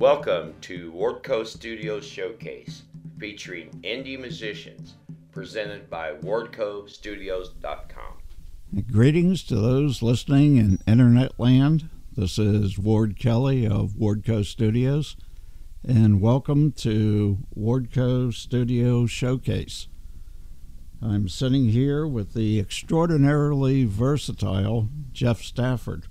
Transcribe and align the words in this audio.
Welcome 0.00 0.54
to 0.62 0.90
Wardco 0.90 1.46
Studios 1.46 2.04
Showcase, 2.04 2.82
featuring 3.16 3.70
indie 3.84 4.18
musicians, 4.18 4.96
presented 5.30 5.88
by 5.88 6.14
WardcoStudios.com. 6.14 8.82
Greetings 8.90 9.44
to 9.44 9.54
those 9.54 10.02
listening 10.02 10.56
in 10.56 10.80
Internet 10.88 11.38
land. 11.38 11.90
This 12.16 12.40
is 12.40 12.76
Ward 12.76 13.16
Kelly 13.16 13.68
of 13.68 13.92
Wardco 13.92 14.44
Studios, 14.44 15.14
and 15.86 16.20
welcome 16.20 16.72
to 16.72 17.38
Wardco 17.56 18.34
Studios 18.34 19.12
Showcase. 19.12 19.86
I'm 21.00 21.28
sitting 21.28 21.68
here 21.68 22.04
with 22.04 22.34
the 22.34 22.58
extraordinarily 22.58 23.84
versatile 23.84 24.88
Jeff 25.12 25.40
Stafford. 25.40 26.08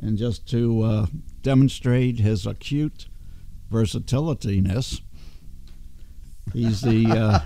And 0.00 0.18
just 0.18 0.46
to 0.50 0.82
uh, 0.82 1.06
demonstrate 1.42 2.18
his 2.18 2.46
acute 2.46 3.06
versatilitiness, 3.70 5.00
he's 6.52 6.82
the. 6.82 7.06
Uh, 7.06 7.40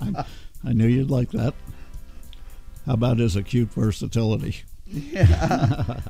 I, 0.00 0.24
I 0.64 0.72
knew 0.72 0.86
you'd 0.86 1.10
like 1.10 1.30
that. 1.30 1.54
How 2.86 2.94
about 2.94 3.18
his 3.18 3.36
acute 3.36 3.72
versatility? 3.72 4.62
Yeah. 4.86 6.00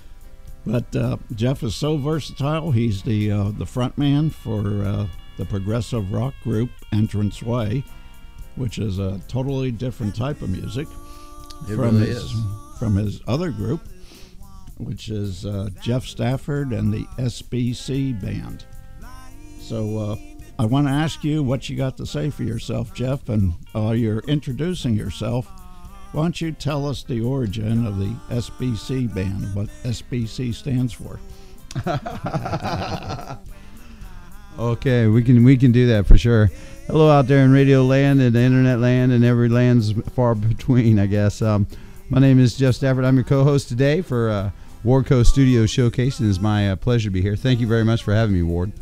but 0.66 0.94
uh, 0.94 1.16
Jeff 1.34 1.62
is 1.62 1.74
so 1.74 1.96
versatile. 1.96 2.72
He's 2.72 3.02
the 3.02 3.30
uh, 3.30 3.50
the 3.50 3.66
front 3.66 3.96
man 3.98 4.30
for 4.30 4.84
uh, 4.84 5.06
the 5.36 5.44
progressive 5.44 6.12
rock 6.12 6.34
group 6.42 6.70
Entrance 6.92 7.42
Way 7.42 7.84
which 8.58 8.78
is 8.78 8.98
a 8.98 9.20
totally 9.28 9.70
different 9.70 10.14
type 10.14 10.42
of 10.42 10.50
music 10.50 10.88
it 11.68 11.76
from 11.76 11.96
really 11.96 12.06
his, 12.08 12.24
is. 12.24 12.42
from 12.78 12.96
his 12.96 13.20
other 13.26 13.50
group, 13.50 13.88
which 14.78 15.08
is 15.08 15.44
uh, 15.44 15.68
Jeff 15.82 16.04
Stafford 16.04 16.72
and 16.72 16.92
the 16.92 17.04
SBC 17.18 18.20
Band. 18.20 18.64
So 19.60 19.98
uh, 19.98 20.16
I 20.58 20.66
want 20.66 20.86
to 20.86 20.92
ask 20.92 21.22
you 21.24 21.42
what 21.42 21.68
you 21.68 21.76
got 21.76 21.96
to 21.98 22.06
say 22.06 22.30
for 22.30 22.42
yourself, 22.42 22.94
Jeff, 22.94 23.28
and 23.28 23.54
while 23.72 23.94
you're 23.94 24.20
introducing 24.20 24.94
yourself, 24.94 25.46
why 26.12 26.22
don't 26.22 26.40
you 26.40 26.52
tell 26.52 26.86
us 26.86 27.02
the 27.02 27.20
origin 27.20 27.86
of 27.86 27.98
the 27.98 28.14
SBC 28.30 29.14
Band, 29.14 29.54
what 29.54 29.68
SBC 29.84 30.54
stands 30.54 30.92
for? 30.92 31.20
okay, 34.58 35.06
we 35.06 35.22
can 35.22 35.44
we 35.44 35.56
can 35.56 35.70
do 35.70 35.86
that 35.88 36.06
for 36.06 36.16
sure. 36.16 36.50
Hello 36.86 37.10
out 37.10 37.26
there 37.26 37.44
in 37.44 37.52
radio 37.52 37.84
land 37.84 38.22
and 38.22 38.34
internet 38.34 38.78
land 38.78 39.12
and 39.12 39.22
every 39.22 39.50
land's 39.50 39.92
far 40.14 40.34
between, 40.34 40.98
I 40.98 41.06
guess. 41.06 41.42
Um, 41.42 41.66
my 42.08 42.18
name 42.18 42.40
is 42.40 42.56
Jeff 42.56 42.74
Stafford. 42.74 43.04
I'm 43.04 43.16
your 43.16 43.24
co-host 43.24 43.68
today 43.68 44.00
for 44.00 44.30
uh, 44.30 44.50
Wardco 44.84 45.24
Studio 45.26 45.66
Showcase, 45.66 46.20
and 46.20 46.28
it's 46.28 46.40
my 46.40 46.70
uh, 46.70 46.76
pleasure 46.76 47.08
to 47.08 47.12
be 47.12 47.20
here. 47.20 47.36
Thank 47.36 47.60
you 47.60 47.66
very 47.66 47.84
much 47.84 48.02
for 48.02 48.14
having 48.14 48.34
me, 48.34 48.42
Ward, 48.42 48.72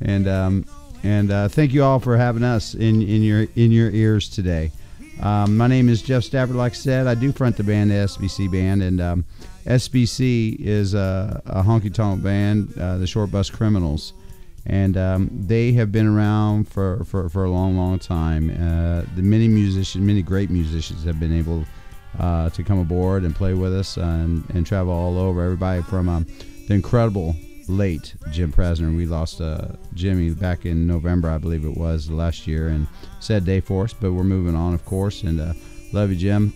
and 0.00 0.28
um, 0.28 0.64
and 1.02 1.30
uh, 1.30 1.48
thank 1.48 1.72
you 1.72 1.82
all 1.82 2.00
for 2.00 2.16
having 2.16 2.42
us 2.42 2.74
in, 2.74 3.02
in 3.02 3.22
your 3.22 3.46
in 3.56 3.70
your 3.70 3.90
ears 3.90 4.28
today. 4.28 4.72
Um, 5.20 5.56
my 5.56 5.66
name 5.66 5.88
is 5.88 6.02
Jeff 6.02 6.24
Stafford. 6.24 6.56
Like 6.56 6.72
I 6.72 6.76
said, 6.76 7.06
I 7.06 7.14
do 7.14 7.32
front 7.32 7.56
the 7.56 7.64
band, 7.64 7.90
the 7.90 7.94
SBC 7.94 8.50
band, 8.50 8.82
and 8.82 9.00
um, 9.00 9.24
SBC 9.66 10.58
is 10.58 10.94
a, 10.94 11.42
a 11.46 11.62
honky 11.62 11.92
tonk 11.92 12.22
band, 12.22 12.76
uh, 12.78 12.98
the 12.98 13.06
Short 13.06 13.30
Bus 13.30 13.50
Criminals 13.50 14.14
and 14.66 14.96
um, 14.96 15.30
they 15.32 15.72
have 15.72 15.90
been 15.90 16.06
around 16.06 16.68
for, 16.68 17.04
for, 17.04 17.28
for 17.28 17.44
a 17.44 17.50
long, 17.50 17.76
long 17.76 17.98
time. 17.98 18.50
Uh, 18.50 19.02
the 19.16 19.22
many 19.22 19.48
musicians, 19.48 20.04
many 20.04 20.22
great 20.22 20.50
musicians, 20.50 21.04
have 21.04 21.18
been 21.18 21.32
able 21.32 21.64
uh, 22.18 22.50
to 22.50 22.62
come 22.62 22.78
aboard 22.78 23.24
and 23.24 23.34
play 23.34 23.54
with 23.54 23.74
us 23.74 23.96
and, 23.96 24.44
and 24.50 24.66
travel 24.66 24.92
all 24.92 25.18
over. 25.18 25.42
Everybody 25.42 25.82
from 25.82 26.08
um, 26.08 26.26
the 26.68 26.74
incredible 26.74 27.36
late 27.68 28.14
Jim 28.30 28.52
Presner. 28.52 28.94
We 28.94 29.06
lost 29.06 29.40
uh, 29.40 29.68
Jimmy 29.94 30.30
back 30.30 30.66
in 30.66 30.86
November, 30.86 31.30
I 31.30 31.38
believe 31.38 31.64
it 31.64 31.76
was 31.76 32.10
last 32.10 32.46
year, 32.46 32.68
and 32.68 32.86
sad 33.20 33.44
day 33.44 33.60
for 33.60 33.84
us. 33.84 33.92
But 33.92 34.12
we're 34.12 34.24
moving 34.24 34.54
on, 34.54 34.74
of 34.74 34.84
course, 34.84 35.22
and 35.22 35.40
uh, 35.40 35.52
love 35.92 36.10
you, 36.10 36.16
Jim. 36.16 36.52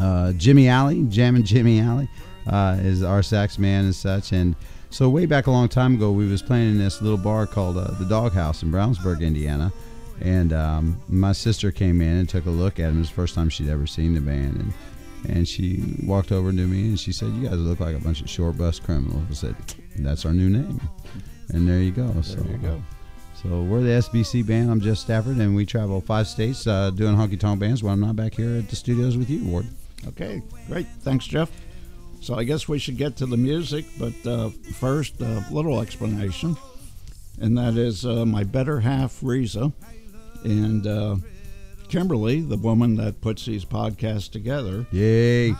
Uh, 0.00 0.32
Jimmy 0.32 0.68
Alley, 0.68 1.04
jamming 1.04 1.44
Jimmy 1.44 1.80
Alley, 1.80 2.08
uh, 2.46 2.76
is 2.80 3.02
our 3.02 3.22
sax 3.22 3.58
man 3.58 3.84
and 3.84 3.94
such, 3.94 4.32
and 4.32 4.54
so 4.90 5.08
way 5.10 5.26
back 5.26 5.46
a 5.46 5.50
long 5.50 5.68
time 5.68 5.94
ago, 5.94 6.10
we 6.10 6.26
was 6.26 6.42
playing 6.42 6.70
in 6.70 6.78
this 6.78 7.02
little 7.02 7.18
bar 7.18 7.46
called 7.46 7.76
uh, 7.76 7.90
the 7.98 8.06
Doghouse 8.06 8.62
in 8.62 8.70
Brownsburg, 8.70 9.20
Indiana, 9.20 9.70
and 10.20 10.52
um, 10.52 11.00
my 11.08 11.32
sister 11.32 11.70
came 11.70 12.00
in 12.00 12.18
and 12.18 12.28
took 12.28 12.46
a 12.46 12.50
look 12.50 12.78
at 12.78 12.88
him. 12.88 12.96
It 12.96 13.00
was 13.00 13.08
the 13.08 13.14
first 13.14 13.34
time 13.34 13.48
she'd 13.48 13.68
ever 13.68 13.86
seen 13.86 14.14
the 14.14 14.20
band, 14.20 14.56
and 14.56 14.72
and 15.28 15.48
she 15.48 15.82
walked 16.04 16.32
over 16.32 16.50
to 16.50 16.66
me 16.66 16.88
and 16.88 17.00
she 17.00 17.12
said, 17.12 17.28
"You 17.32 17.48
guys 17.48 17.58
look 17.58 17.80
like 17.80 17.96
a 17.96 18.00
bunch 18.00 18.20
of 18.20 18.30
short 18.30 18.56
bus 18.56 18.78
criminals." 18.78 19.24
I 19.30 19.34
said, 19.34 19.56
"That's 19.96 20.24
our 20.24 20.32
new 20.32 20.48
name," 20.48 20.80
and 21.50 21.68
there 21.68 21.80
you 21.80 21.90
go. 21.90 22.06
There 22.08 22.22
so, 22.22 22.44
you 22.44 22.58
go. 22.58 22.82
So 23.42 23.62
we're 23.62 23.82
the 23.82 23.90
SBC 23.90 24.46
band. 24.46 24.70
I'm 24.70 24.80
Jeff 24.80 24.98
Stafford, 24.98 25.36
and 25.36 25.54
we 25.54 25.64
travel 25.64 26.00
five 26.00 26.26
states 26.26 26.66
uh, 26.66 26.90
doing 26.90 27.14
honky 27.14 27.38
tonk 27.38 27.60
bands. 27.60 27.82
While 27.82 27.94
I'm 27.94 28.00
not 28.00 28.16
back 28.16 28.34
here 28.34 28.56
at 28.56 28.68
the 28.68 28.76
studios 28.76 29.16
with 29.16 29.30
you, 29.30 29.44
Ward. 29.44 29.66
Okay, 30.08 30.42
great. 30.68 30.86
Thanks, 31.00 31.26
Jeff. 31.26 31.50
So 32.20 32.34
I 32.34 32.44
guess 32.44 32.66
we 32.66 32.78
should 32.78 32.96
get 32.96 33.16
to 33.18 33.26
the 33.26 33.36
music, 33.36 33.84
but 33.98 34.26
uh, 34.26 34.50
first, 34.74 35.20
a 35.20 35.44
little 35.52 35.80
explanation, 35.80 36.56
and 37.40 37.56
that 37.56 37.76
is 37.76 38.04
uh, 38.04 38.26
my 38.26 38.42
better 38.42 38.80
half, 38.80 39.22
Riza, 39.22 39.72
and 40.44 40.86
uh, 40.86 41.16
Kimberly, 41.88 42.40
the 42.40 42.56
woman 42.56 42.96
that 42.96 43.20
puts 43.20 43.44
these 43.46 43.64
podcasts 43.64 44.30
together. 44.30 44.86
Yay! 44.92 45.50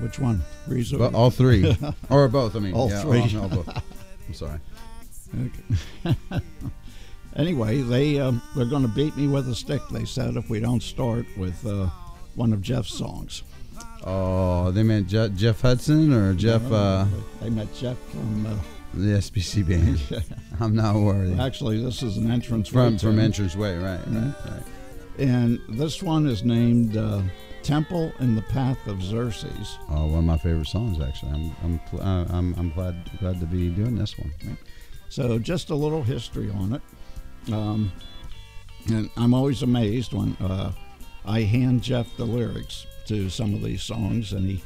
Which 0.00 0.18
one, 0.18 0.42
Riza? 0.66 0.98
Well, 0.98 1.14
all 1.16 1.30
three, 1.30 1.76
or 2.10 2.28
both. 2.28 2.54
I 2.54 2.60
mean, 2.60 2.74
all 2.74 2.88
yeah, 2.90 3.02
three. 3.02 3.36
All, 3.36 3.42
all 3.42 3.48
both. 3.48 3.68
I'm 4.28 4.34
sorry. 4.34 4.60
Okay. 6.06 6.16
anyway, 7.36 7.82
they 7.82 8.20
um, 8.20 8.40
they're 8.54 8.66
going 8.66 8.82
to 8.82 8.88
beat 8.88 9.16
me 9.16 9.26
with 9.26 9.48
a 9.48 9.54
stick. 9.54 9.82
They 9.90 10.04
said 10.04 10.36
if 10.36 10.48
we 10.48 10.60
don't 10.60 10.82
start 10.82 11.26
with 11.36 11.66
uh, 11.66 11.88
one 12.34 12.52
of 12.52 12.62
Jeff's 12.62 12.94
songs. 12.94 13.42
Oh, 14.04 14.70
they 14.70 14.82
meant 14.82 15.08
Je- 15.08 15.30
Jeff 15.30 15.60
Hudson 15.60 16.12
or 16.12 16.32
Jeff? 16.34 16.62
No, 16.62 16.76
uh, 16.76 17.06
they 17.40 17.50
met 17.50 17.72
Jeff 17.74 17.98
from 18.10 18.46
uh, 18.46 18.56
the 18.94 19.18
SBC 19.18 19.66
band. 19.68 20.24
I'm 20.60 20.74
not 20.74 20.96
worried. 20.96 21.38
Actually, 21.38 21.82
this 21.82 22.02
is 22.02 22.16
an 22.16 22.30
entrance 22.30 22.68
from 22.68 22.92
way 22.94 22.98
from 22.98 23.18
Entrance 23.18 23.54
Way, 23.56 23.76
right? 23.76 23.98
Right. 23.98 24.08
Mhm. 24.08 24.50
right. 24.50 24.62
and 25.18 25.58
this 25.68 26.02
one 26.02 26.26
is 26.26 26.44
named 26.44 26.96
uh, 26.96 27.20
"Temple 27.62 28.12
in 28.20 28.34
the 28.34 28.42
Path 28.42 28.86
of 28.86 29.02
Xerxes." 29.02 29.78
Oh, 29.90 30.06
one 30.06 30.18
of 30.20 30.24
my 30.24 30.38
favorite 30.38 30.68
songs, 30.68 31.00
actually. 31.00 31.32
I'm 31.32 31.56
I'm 31.62 31.78
pl- 31.90 32.00
uh, 32.00 32.24
I'm, 32.30 32.54
I'm 32.56 32.70
glad 32.70 33.10
glad 33.20 33.40
to 33.40 33.46
be 33.46 33.68
doing 33.68 33.96
this 33.96 34.16
one. 34.18 34.32
So, 35.10 35.38
just 35.38 35.70
a 35.70 35.74
little 35.74 36.02
history 36.02 36.50
on 36.50 36.74
it. 36.74 37.52
Um, 37.52 37.90
and 38.88 39.10
I'm 39.16 39.32
always 39.34 39.62
amazed 39.62 40.12
when 40.12 40.36
uh, 40.40 40.72
I 41.24 41.42
hand 41.42 41.82
Jeff 41.82 42.06
the 42.16 42.24
lyrics 42.26 42.86
to 43.06 43.28
some 43.30 43.54
of 43.54 43.62
these 43.62 43.82
songs, 43.82 44.32
and 44.32 44.46
he 44.46 44.62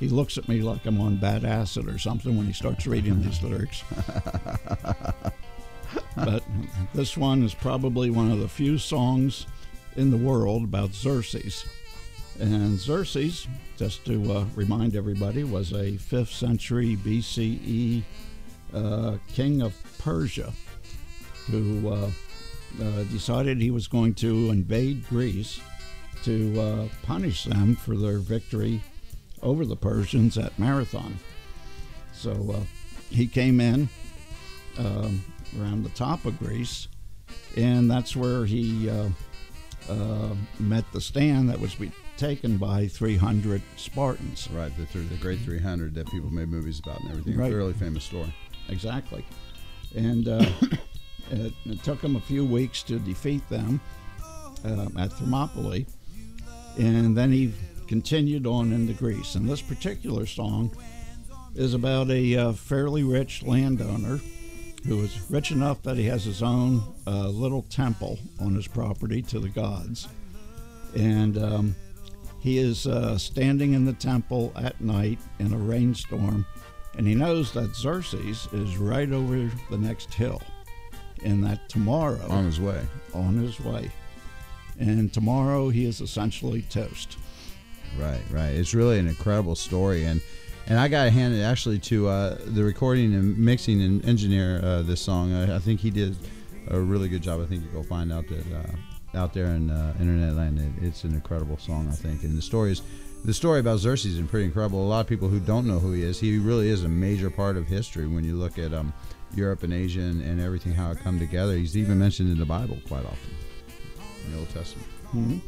he 0.00 0.08
looks 0.08 0.38
at 0.38 0.48
me 0.48 0.62
like 0.62 0.86
I'm 0.86 1.00
on 1.00 1.16
bad 1.16 1.44
acid 1.44 1.86
or 1.86 1.98
something 1.98 2.36
when 2.36 2.46
he 2.46 2.54
starts 2.54 2.86
reading 2.86 3.22
these 3.22 3.42
lyrics. 3.44 3.84
but 6.16 6.42
this 6.94 7.18
one 7.18 7.42
is 7.42 7.52
probably 7.52 8.08
one 8.08 8.32
of 8.32 8.40
the 8.40 8.48
few 8.48 8.78
songs 8.78 9.46
in 9.96 10.10
the 10.10 10.16
world 10.16 10.64
about 10.64 10.94
Xerxes. 10.94 11.66
And 12.38 12.78
Xerxes, 12.78 13.46
just 13.76 14.06
to 14.06 14.32
uh, 14.32 14.44
remind 14.54 14.96
everybody, 14.96 15.44
was 15.44 15.72
a 15.72 15.92
5th 15.92 16.32
century 16.32 16.96
BCE 16.96 18.02
uh, 18.72 19.18
king 19.34 19.60
of 19.60 19.74
Persia 19.98 20.50
who 21.50 21.88
uh, 21.90 22.10
uh, 22.80 23.02
decided 23.04 23.60
he 23.60 23.70
was 23.70 23.86
going 23.86 24.14
to 24.14 24.50
invade 24.50 25.06
Greece 25.08 25.60
to 26.22 26.60
uh, 26.60 26.88
punish 27.02 27.44
them 27.44 27.76
for 27.76 27.96
their 27.96 28.18
victory 28.18 28.80
over 29.42 29.64
the 29.64 29.76
Persians 29.76 30.38
at 30.38 30.58
Marathon. 30.58 31.18
So 32.12 32.54
uh, 32.54 32.60
he 33.14 33.26
came 33.26 33.60
in 33.60 33.88
um, 34.78 35.24
around 35.58 35.84
the 35.84 35.90
top 35.90 36.24
of 36.24 36.38
Greece, 36.38 36.88
and 37.56 37.90
that's 37.90 38.14
where 38.14 38.44
he 38.44 38.90
uh, 38.90 39.08
uh, 39.88 40.34
met 40.58 40.84
the 40.92 41.00
stand 41.00 41.48
that 41.48 41.58
was 41.58 41.74
be- 41.74 41.92
taken 42.16 42.58
by 42.58 42.86
300 42.86 43.62
Spartans. 43.76 44.48
Right, 44.50 44.72
the 44.76 44.98
the 44.98 45.16
Great 45.16 45.40
300 45.40 45.94
that 45.94 46.10
people 46.10 46.30
made 46.30 46.48
movies 46.48 46.78
about 46.78 47.00
and 47.00 47.10
everything. 47.10 47.36
Right. 47.36 47.52
A 47.52 47.56
really 47.56 47.72
famous 47.72 48.04
story. 48.04 48.32
Exactly. 48.68 49.24
And 49.96 50.28
uh, 50.28 50.44
it, 51.30 51.52
it 51.64 51.82
took 51.82 52.00
him 52.02 52.16
a 52.16 52.20
few 52.20 52.44
weeks 52.44 52.82
to 52.84 52.98
defeat 52.98 53.48
them 53.48 53.80
at 54.98 55.12
Thermopylae. 55.14 55.86
And 56.78 57.16
then 57.16 57.32
he 57.32 57.52
continued 57.90 58.46
on 58.46 58.72
into 58.72 58.92
Greece. 58.92 59.34
And 59.34 59.48
this 59.48 59.60
particular 59.60 60.24
song 60.24 60.70
is 61.56 61.74
about 61.74 62.08
a 62.08 62.36
uh, 62.36 62.52
fairly 62.52 63.02
rich 63.02 63.42
landowner 63.42 64.20
who 64.86 65.02
is 65.02 65.20
rich 65.28 65.50
enough 65.50 65.82
that 65.82 65.96
he 65.96 66.04
has 66.04 66.22
his 66.22 66.40
own 66.40 66.84
uh, 67.08 67.26
little 67.26 67.62
temple 67.62 68.16
on 68.40 68.54
his 68.54 68.68
property 68.68 69.20
to 69.22 69.40
the 69.40 69.48
gods. 69.48 70.06
And 70.94 71.36
um, 71.36 71.74
he 72.38 72.58
is 72.58 72.86
uh, 72.86 73.18
standing 73.18 73.72
in 73.72 73.84
the 73.84 73.92
temple 73.94 74.52
at 74.54 74.80
night 74.80 75.18
in 75.40 75.52
a 75.52 75.58
rainstorm 75.58 76.46
And 76.96 77.08
he 77.08 77.16
knows 77.16 77.52
that 77.54 77.74
Xerxes 77.74 78.46
is 78.52 78.76
right 78.76 79.10
over 79.10 79.50
the 79.68 79.78
next 79.78 80.14
hill, 80.14 80.40
and 81.24 81.42
that 81.42 81.68
tomorrow, 81.68 82.24
On 82.28 82.44
his 82.44 82.60
way. 82.60 82.86
on 83.14 83.34
his 83.36 83.58
way, 83.58 83.90
and 84.78 85.12
tomorrow 85.12 85.70
he 85.70 85.86
is 85.86 86.00
essentially 86.00 86.62
toast. 86.62 87.18
Right, 87.98 88.20
right. 88.30 88.50
It's 88.50 88.74
really 88.74 88.98
an 88.98 89.08
incredible 89.08 89.56
story, 89.56 90.04
and 90.04 90.20
and 90.66 90.78
I 90.78 90.88
got 90.88 91.04
to 91.04 91.10
hand 91.10 91.34
it 91.34 91.42
actually 91.42 91.78
to 91.80 92.08
uh, 92.08 92.38
the 92.44 92.62
recording 92.62 93.14
and 93.14 93.36
mixing 93.36 93.82
and 93.82 94.04
engineer 94.04 94.60
uh, 94.62 94.82
this 94.82 95.00
song. 95.00 95.34
I, 95.34 95.56
I 95.56 95.58
think 95.58 95.80
he 95.80 95.90
did 95.90 96.16
a 96.68 96.78
really 96.78 97.08
good 97.08 97.22
job. 97.22 97.40
I 97.40 97.46
think 97.46 97.64
you 97.64 97.68
go 97.70 97.82
find 97.82 98.12
out 98.12 98.28
that 98.28 98.44
uh, 98.52 99.18
out 99.18 99.34
there 99.34 99.46
in 99.46 99.70
uh, 99.70 99.94
internet 99.98 100.34
land, 100.34 100.58
it, 100.58 100.84
it's 100.84 101.04
an 101.04 101.14
incredible 101.14 101.58
song. 101.58 101.88
I 101.88 101.94
think, 101.94 102.22
and 102.22 102.38
the 102.38 102.42
story 102.42 102.72
is 102.72 102.82
the 103.24 103.34
story 103.34 103.60
about 103.60 103.78
Xerxes 103.80 104.18
is 104.18 104.26
pretty 104.28 104.46
incredible. 104.46 104.82
A 104.82 104.88
lot 104.88 105.00
of 105.00 105.06
people 105.06 105.28
who 105.28 105.40
don't 105.40 105.66
know 105.66 105.78
who 105.78 105.92
he 105.92 106.02
is, 106.02 106.20
he 106.20 106.38
really 106.38 106.68
is 106.68 106.84
a 106.84 106.88
major 106.88 107.30
part 107.30 107.56
of 107.56 107.66
history 107.66 108.06
when 108.06 108.24
you 108.24 108.36
look 108.36 108.58
at 108.58 108.72
um, 108.72 108.92
Europe 109.34 109.62
and 109.62 109.72
Asia 109.72 110.00
and, 110.00 110.22
and 110.22 110.40
everything 110.40 110.72
how 110.72 110.90
it 110.90 110.98
come 111.00 111.18
together. 111.18 111.54
He's 111.54 111.76
even 111.76 111.98
mentioned 111.98 112.30
in 112.30 112.38
the 112.38 112.46
Bible 112.46 112.78
quite 112.88 113.04
often 113.04 113.30
in 114.24 114.32
the 114.32 114.38
Old 114.38 114.48
Testament. 114.50 114.88
hmm 115.10 115.38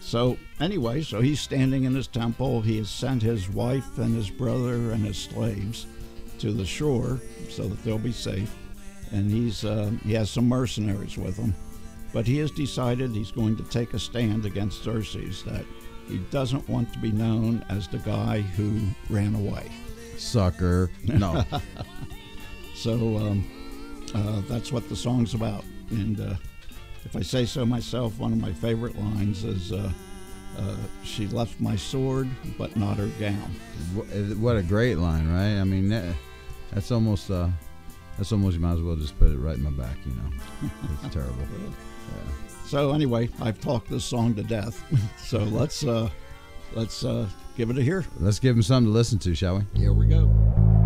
So, 0.00 0.38
anyway, 0.60 1.02
so 1.02 1.20
he's 1.20 1.40
standing 1.40 1.84
in 1.84 1.94
his 1.94 2.06
temple. 2.06 2.60
He 2.62 2.78
has 2.78 2.88
sent 2.88 3.22
his 3.22 3.48
wife 3.48 3.98
and 3.98 4.14
his 4.14 4.30
brother 4.30 4.92
and 4.92 5.04
his 5.04 5.18
slaves 5.18 5.86
to 6.38 6.52
the 6.52 6.64
shore 6.64 7.20
so 7.50 7.64
that 7.64 7.82
they'll 7.84 7.98
be 7.98 8.12
safe. 8.12 8.54
And 9.10 9.30
he's 9.30 9.64
uh, 9.64 9.90
he 10.04 10.12
has 10.14 10.30
some 10.30 10.48
mercenaries 10.48 11.16
with 11.16 11.36
him. 11.36 11.54
But 12.12 12.26
he 12.26 12.38
has 12.38 12.50
decided 12.50 13.10
he's 13.10 13.32
going 13.32 13.56
to 13.56 13.64
take 13.64 13.92
a 13.92 13.98
stand 13.98 14.46
against 14.46 14.82
Xerxes, 14.82 15.42
that 15.44 15.64
he 16.08 16.18
doesn't 16.30 16.66
want 16.68 16.92
to 16.94 16.98
be 16.98 17.12
known 17.12 17.64
as 17.68 17.86
the 17.88 17.98
guy 17.98 18.40
who 18.40 18.80
ran 19.10 19.34
away. 19.34 19.70
Sucker. 20.16 20.90
No. 21.04 21.44
So 22.78 23.16
um, 23.16 23.44
uh, 24.14 24.40
that's 24.42 24.70
what 24.70 24.88
the 24.88 24.94
song's 24.94 25.34
about. 25.34 25.64
And 25.90 26.20
uh, 26.20 26.34
if 27.04 27.16
I 27.16 27.22
say 27.22 27.46
so 27.46 27.64
myself, 27.64 28.18
one 28.18 28.32
of 28.32 28.40
my 28.40 28.52
favorite 28.52 28.98
lines 28.98 29.44
is 29.44 29.72
uh, 29.72 29.90
uh, 30.58 30.76
She 31.04 31.26
left 31.28 31.60
my 31.60 31.76
sword, 31.76 32.28
but 32.56 32.76
not 32.76 32.96
her 32.96 33.06
gown. 33.20 33.50
What 34.40 34.56
a 34.56 34.62
great 34.62 34.98
line, 34.98 35.28
right? 35.28 35.60
I 35.60 35.64
mean, 35.64 35.88
that, 35.90 36.14
that's 36.72 36.90
almost 36.90 37.30
uh, 37.30 37.48
that's 38.16 38.32
almost 38.32 38.54
you 38.54 38.60
might 38.60 38.72
as 38.72 38.82
well 38.82 38.96
just 38.96 39.18
put 39.18 39.30
it 39.30 39.38
right 39.38 39.56
in 39.56 39.62
my 39.62 39.70
back. 39.70 39.96
You 40.04 40.12
know, 40.12 40.70
it's 41.04 41.14
terrible. 41.14 41.40
Yeah. 41.40 42.42
So 42.66 42.92
anyway, 42.92 43.30
I've 43.40 43.60
talked 43.60 43.88
this 43.88 44.04
song 44.04 44.34
to 44.34 44.42
death. 44.42 44.82
so 45.18 45.38
let's 45.38 45.84
uh, 45.84 46.10
let's 46.74 47.04
uh, 47.04 47.28
give 47.56 47.70
it 47.70 47.78
a 47.78 47.82
hear. 47.82 48.04
Let's 48.18 48.40
give 48.40 48.56
him 48.56 48.62
something 48.62 48.90
to 48.90 48.96
listen 48.96 49.18
to, 49.20 49.34
shall 49.34 49.58
we? 49.58 49.80
Here 49.80 49.92
we 49.92 50.06
go. 50.06 50.77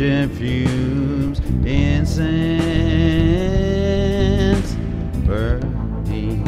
Pungent 0.00 0.32
fumes, 0.38 1.40
incense 1.66 2.24
burning. 5.26 6.42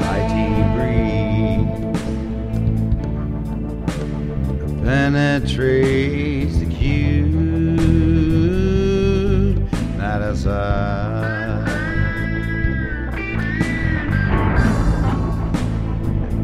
Mighty 0.00 0.48
breeze 0.74 1.68
penetrates 4.82 6.56
the 6.60 6.66
cute 6.74 7.28
night 9.98 10.22
outside. 10.22 10.96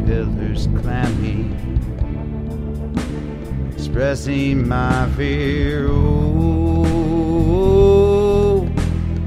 pillars 0.06 0.68
clammy, 0.76 1.40
expressing 3.94 4.66
my 4.66 5.08
fear 5.10 5.86
oh, 5.88 6.84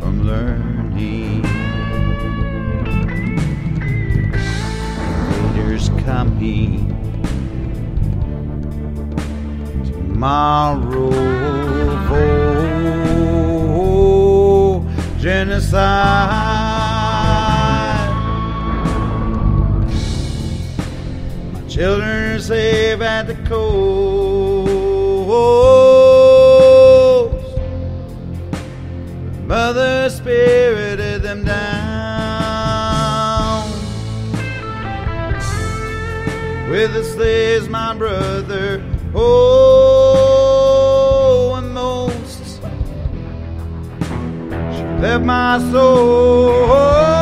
from 0.01 0.27
learning. 0.27 1.45
Invaders 5.55 5.87
coming 6.03 6.89
tomorrow. 9.85 11.11
Oh, 13.71 14.83
genocide. 15.17 15.77
My 21.53 21.61
children 21.69 22.35
are 22.35 22.39
safe 22.39 22.99
at 22.99 23.27
the 23.27 23.35
coast. 23.47 24.06
Mother 29.47 30.09
spirited 30.09 31.21
them 31.21 31.45
down. 31.45 31.71
With 36.69 36.93
the 36.93 37.03
slaves, 37.05 37.69
my 37.69 37.93
brother. 37.93 38.83
Oh, 39.15 39.95
and 41.55 41.73
most 41.73 42.59
she 44.75 44.83
left 44.99 45.23
my 45.23 45.59
soul, 45.71 47.16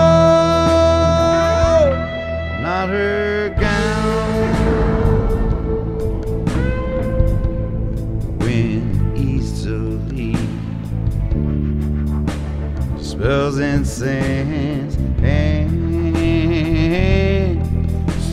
incense 14.01 14.97
and 15.23 16.11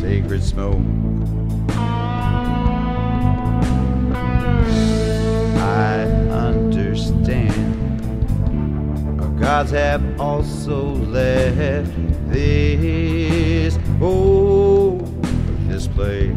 sacred 0.01 0.43
smoke. 0.43 0.83
I 5.61 6.03
understand 6.33 7.53
our 9.21 9.29
gods 9.39 9.71
have 9.71 10.03
also 10.21 10.83
left 10.95 11.93
this 12.29 13.79
oh 14.01 14.99
this 15.69 15.87
place 15.87 16.32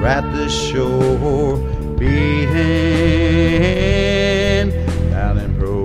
or 0.00 0.06
at 0.06 0.22
the 0.32 0.48
shore 0.48 1.56
behind 1.96 2.62
Island 5.14 5.58
Pro. 5.58 5.84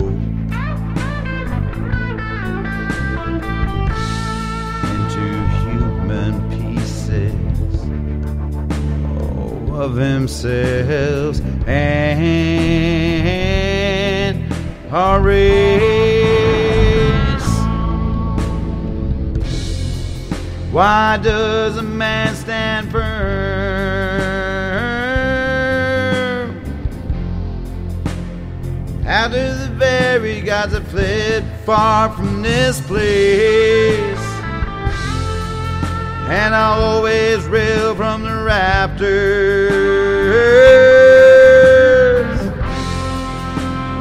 Into 4.91 5.25
human 5.63 6.33
pieces 6.51 7.33
oh, 9.19 9.81
of 9.81 9.95
themselves 9.95 11.41
and 11.65 12.93
hurry. 14.89 16.03
Why 20.71 21.17
does 21.17 21.77
a 21.77 21.83
after 29.23 29.53
the 29.55 29.69
very 29.75 30.41
gods 30.41 30.73
have 30.73 30.85
fled 30.89 31.45
far 31.65 32.09
from 32.09 32.41
this 32.41 32.81
place? 32.87 34.19
And 36.27 36.53
I'll 36.53 36.81
always 36.81 37.45
rail 37.45 37.95
from 37.95 38.23
the 38.23 38.43
rafters. 38.43 39.13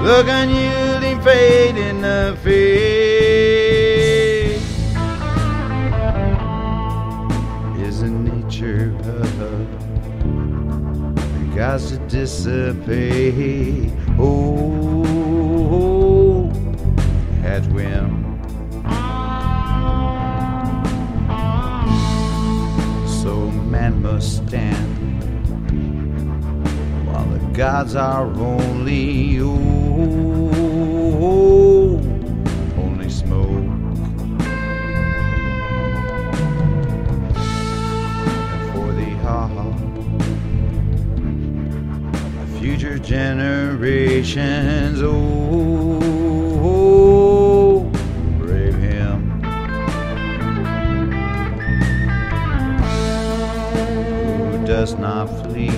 Look 0.02 0.26
unyielding 0.26 1.20
fate 1.22 1.76
in 1.76 2.00
the 2.00 2.36
face 2.42 2.82
is 7.86 8.02
a 8.02 8.10
nature 8.10 8.92
of 9.04 9.38
the 9.38 9.66
gods 11.54 11.92
to 11.92 11.98
dissipate. 12.08 13.92
Oh, 14.18 15.11
at 17.44 17.64
whim. 17.72 18.10
So 23.22 23.50
man 23.70 24.02
must 24.02 24.36
stand 24.36 24.92
while 27.06 27.26
the 27.26 27.40
gods 27.52 27.94
are 27.94 28.26
only 28.26 29.38
oh, 29.40 30.21
generations, 43.02 45.00
oh, 45.02 46.00
brave 48.38 48.74
him. 48.74 49.42
Who 54.52 54.66
does 54.66 54.94
not 54.94 55.26
flee 55.44 55.70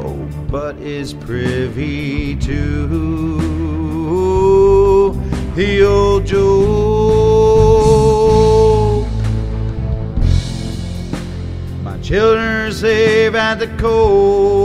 oh, 0.00 0.28
but 0.50 0.76
is 0.76 1.14
privy 1.14 2.36
to 2.36 3.32
the 5.54 5.84
old 5.84 6.26
joke. 6.26 6.42
My 11.82 11.98
children 12.00 12.72
safe 12.72 13.34
at 13.34 13.58
the 13.58 13.68
coast. 13.78 14.61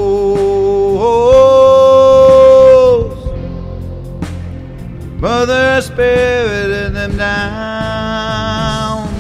Mother 5.20 5.82
Spirit 5.82 6.86
in 6.86 6.94
them 6.94 7.18
down. 7.18 9.12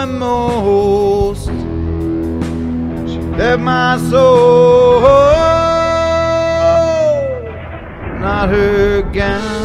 and 0.02 0.18
most. 0.18 1.46
She 3.10 3.18
left 3.38 3.62
my 3.62 3.96
soul, 4.10 5.00
not 8.20 8.50
her 8.50 9.00
gown. 9.00 9.57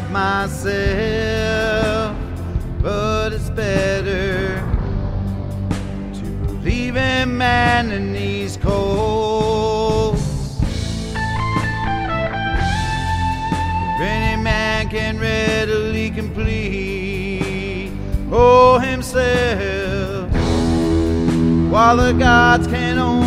Without 0.00 0.10
myself. 0.10 2.16
But 2.82 3.32
it's 3.32 3.50
better 3.50 4.56
to 6.14 6.22
believe 6.46 6.96
in 6.96 7.36
man 7.36 7.92
in 7.92 8.12
these 8.12 8.56
coasts. 8.56 10.58
If 13.94 14.00
any 14.00 14.42
man 14.42 14.88
can 14.88 15.18
readily 15.18 16.10
complete, 16.10 17.92
oh 18.32 18.78
himself, 18.78 20.30
while 21.70 21.96
the 21.96 22.12
gods 22.12 22.66
can 22.66 22.98
only 22.98 23.19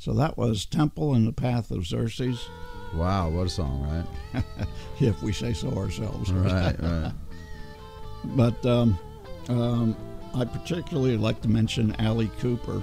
So 0.00 0.14
that 0.14 0.36
was 0.38 0.64
Temple 0.64 1.14
in 1.14 1.26
the 1.26 1.32
Path 1.32 1.70
of 1.70 1.86
Xerxes, 1.86 2.48
Wow, 2.94 3.28
what 3.28 3.46
a 3.46 3.50
song, 3.50 4.06
right? 4.34 4.44
if 5.00 5.22
we 5.22 5.32
say 5.32 5.52
so 5.52 5.70
ourselves. 5.70 6.32
Right, 6.32 6.74
right. 6.80 7.12
But 8.22 8.66
um, 8.66 8.98
um, 9.48 9.96
I 10.34 10.44
particularly 10.44 11.16
like 11.16 11.40
to 11.40 11.48
mention 11.48 11.96
Allie 11.98 12.30
Cooper 12.38 12.82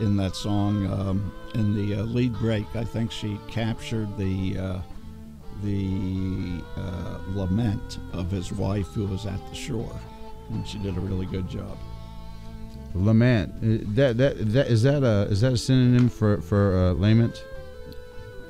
in 0.00 0.16
that 0.16 0.34
song. 0.34 0.86
Um, 0.90 1.32
in 1.54 1.74
the 1.74 2.00
uh, 2.00 2.02
lead 2.02 2.32
break, 2.34 2.64
I 2.74 2.82
think 2.82 3.12
she 3.12 3.38
captured 3.48 4.16
the 4.16 4.58
uh, 4.58 4.78
the 5.62 6.62
uh, 6.76 7.18
lament 7.28 7.98
of 8.12 8.30
his 8.30 8.52
wife 8.52 8.88
who 8.88 9.06
was 9.06 9.24
at 9.24 9.38
the 9.48 9.54
shore, 9.54 10.00
and 10.50 10.66
she 10.66 10.78
did 10.78 10.96
a 10.96 11.00
really 11.00 11.26
good 11.26 11.48
job. 11.48 11.78
Lament. 12.94 13.52
Uh, 13.62 13.84
That 13.94 14.16
that 14.18 14.52
that 14.52 14.66
is 14.68 14.82
that 14.82 15.02
a 15.02 15.28
is 15.30 15.40
that 15.42 15.52
a 15.52 15.56
synonym 15.56 16.08
for 16.08 16.40
for 16.40 16.76
uh, 16.76 16.92
lament? 16.92 17.44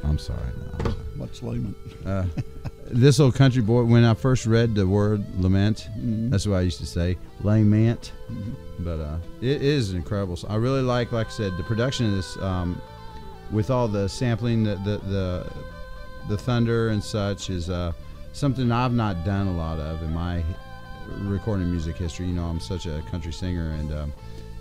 I'm 0.03 0.19
sorry. 0.19 0.41
No, 0.57 0.73
I'm 0.79 0.85
sorry. 0.93 1.05
What's 1.17 1.43
lament? 1.43 1.77
Uh, 2.07 2.25
this 2.91 3.21
old 3.21 3.35
country 3.35 3.61
boy. 3.63 3.85
When 3.85 4.05
I 4.05 4.15
first 4.15 4.47
read 4.47 4.75
the 4.75 4.87
word 4.87 5.23
lament, 5.39 5.89
Mhm. 5.99 6.31
that's 6.31 6.47
what 6.47 6.57
I 6.57 6.63
used 6.63 6.79
to 6.81 6.87
say, 6.87 7.19
lament. 7.43 8.13
Mhm. 8.31 8.55
But 8.81 9.01
uh, 9.01 9.17
it 9.43 9.61
is 9.63 9.91
an 9.91 9.97
incredible. 9.99 10.39
I 10.49 10.57
really 10.57 10.81
like, 10.83 11.13
like 11.13 11.27
I 11.27 11.31
said, 11.31 11.57
the 11.59 11.63
production 11.63 12.07
of 12.07 12.13
this, 12.17 12.37
um, 12.39 12.81
with 13.51 13.71
all 13.71 13.89
the 13.89 14.09
sampling, 14.09 14.65
the 14.65 14.77
the 14.77 14.99
the, 15.09 15.47
the 16.31 16.39
thunder 16.39 16.89
and 16.89 17.05
such 17.05 17.51
is 17.51 17.69
uh, 17.69 17.93
something 18.33 18.73
I've 18.73 18.95
not 18.95 19.25
done 19.27 19.49
a 19.49 19.53
lot 19.57 19.79
of 19.79 20.03
in 20.03 20.15
my 20.15 20.43
recording 21.19 21.71
music 21.71 21.97
history. 21.97 22.27
You 22.27 22.33
know, 22.35 22.47
I'm 22.47 22.61
such 22.61 22.87
a 22.87 23.03
country 23.11 23.33
singer, 23.33 23.71
and 23.73 23.93
um, 23.93 24.13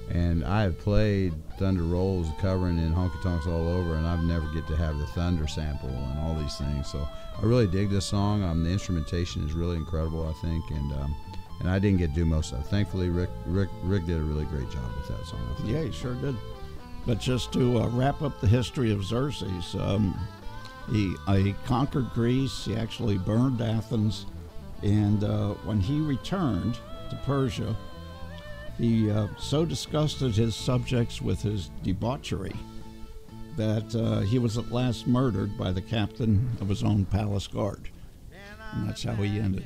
and 0.09 0.43
I 0.43 0.63
have 0.63 0.79
played 0.79 1.33
thunder 1.57 1.83
rolls, 1.83 2.27
covering 2.39 2.77
in 2.77 2.93
honky 2.93 3.21
tonks 3.21 3.45
all 3.45 3.67
over, 3.67 3.95
and 3.95 4.07
I've 4.07 4.23
never 4.23 4.47
get 4.53 4.67
to 4.67 4.75
have 4.75 4.97
the 4.97 5.05
thunder 5.07 5.47
sample 5.47 5.89
and 5.89 6.19
all 6.19 6.35
these 6.35 6.57
things. 6.57 6.91
So 6.91 7.07
I 7.37 7.45
really 7.45 7.67
dig 7.67 7.89
this 7.89 8.05
song. 8.05 8.43
Um, 8.43 8.63
the 8.63 8.71
instrumentation 8.71 9.45
is 9.45 9.53
really 9.53 9.75
incredible, 9.75 10.27
I 10.27 10.33
think, 10.41 10.69
and 10.71 10.91
um, 10.93 11.15
and 11.59 11.69
I 11.69 11.77
didn't 11.77 11.99
get 11.99 12.09
to 12.09 12.15
do 12.15 12.25
most 12.25 12.53
of 12.53 12.61
it. 12.61 12.67
Thankfully, 12.67 13.09
Rick 13.09 13.29
Rick 13.45 13.69
Rick 13.83 14.05
did 14.05 14.17
a 14.17 14.23
really 14.23 14.45
great 14.45 14.69
job 14.71 14.85
with 14.97 15.07
that 15.09 15.25
song. 15.25 15.39
Yeah, 15.65 15.83
he 15.83 15.91
sure 15.91 16.15
did. 16.15 16.35
But 17.05 17.19
just 17.19 17.51
to 17.53 17.81
uh, 17.81 17.87
wrap 17.89 18.21
up 18.21 18.39
the 18.39 18.47
history 18.47 18.91
of 18.91 19.03
Xerxes, 19.03 19.75
um, 19.75 20.19
he, 20.91 21.15
uh, 21.27 21.35
he 21.35 21.53
conquered 21.65 22.09
Greece. 22.13 22.65
He 22.65 22.75
actually 22.75 23.17
burned 23.17 23.61
Athens, 23.61 24.25
and 24.83 25.23
uh, 25.23 25.53
when 25.65 25.79
he 25.79 26.01
returned 26.01 26.77
to 27.09 27.15
Persia, 27.25 27.75
he 28.79 29.11
uh, 29.11 29.27
so 29.37 29.65
disgusted 29.65 30.35
his 30.35 30.55
subjects 30.55 31.21
with 31.21 31.41
his 31.41 31.69
debauchery 31.83 32.55
that 33.57 33.93
uh, 33.95 34.21
he 34.21 34.39
was 34.39 34.57
at 34.57 34.71
last 34.71 35.05
murdered 35.05 35.57
by 35.57 35.71
the 35.71 35.81
captain 35.81 36.49
of 36.61 36.69
his 36.69 36.83
own 36.83 37.05
palace 37.05 37.45
guard, 37.45 37.89
and 38.73 38.87
that's 38.87 39.03
how 39.03 39.13
he 39.13 39.39
ended. 39.39 39.65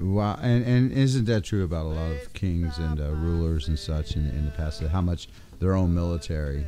Wow, 0.00 0.38
and, 0.40 0.64
and 0.64 0.92
isn't 0.92 1.26
that 1.26 1.44
true 1.44 1.64
about 1.64 1.86
a 1.86 1.88
lot 1.88 2.10
of 2.12 2.32
kings 2.32 2.78
and 2.78 3.00
uh, 3.00 3.10
rulers 3.10 3.68
and 3.68 3.78
such 3.78 4.16
in, 4.16 4.28
in 4.30 4.44
the 4.44 4.50
past? 4.52 4.82
How 4.82 5.00
much 5.00 5.28
their 5.58 5.74
own 5.74 5.94
military 5.94 6.64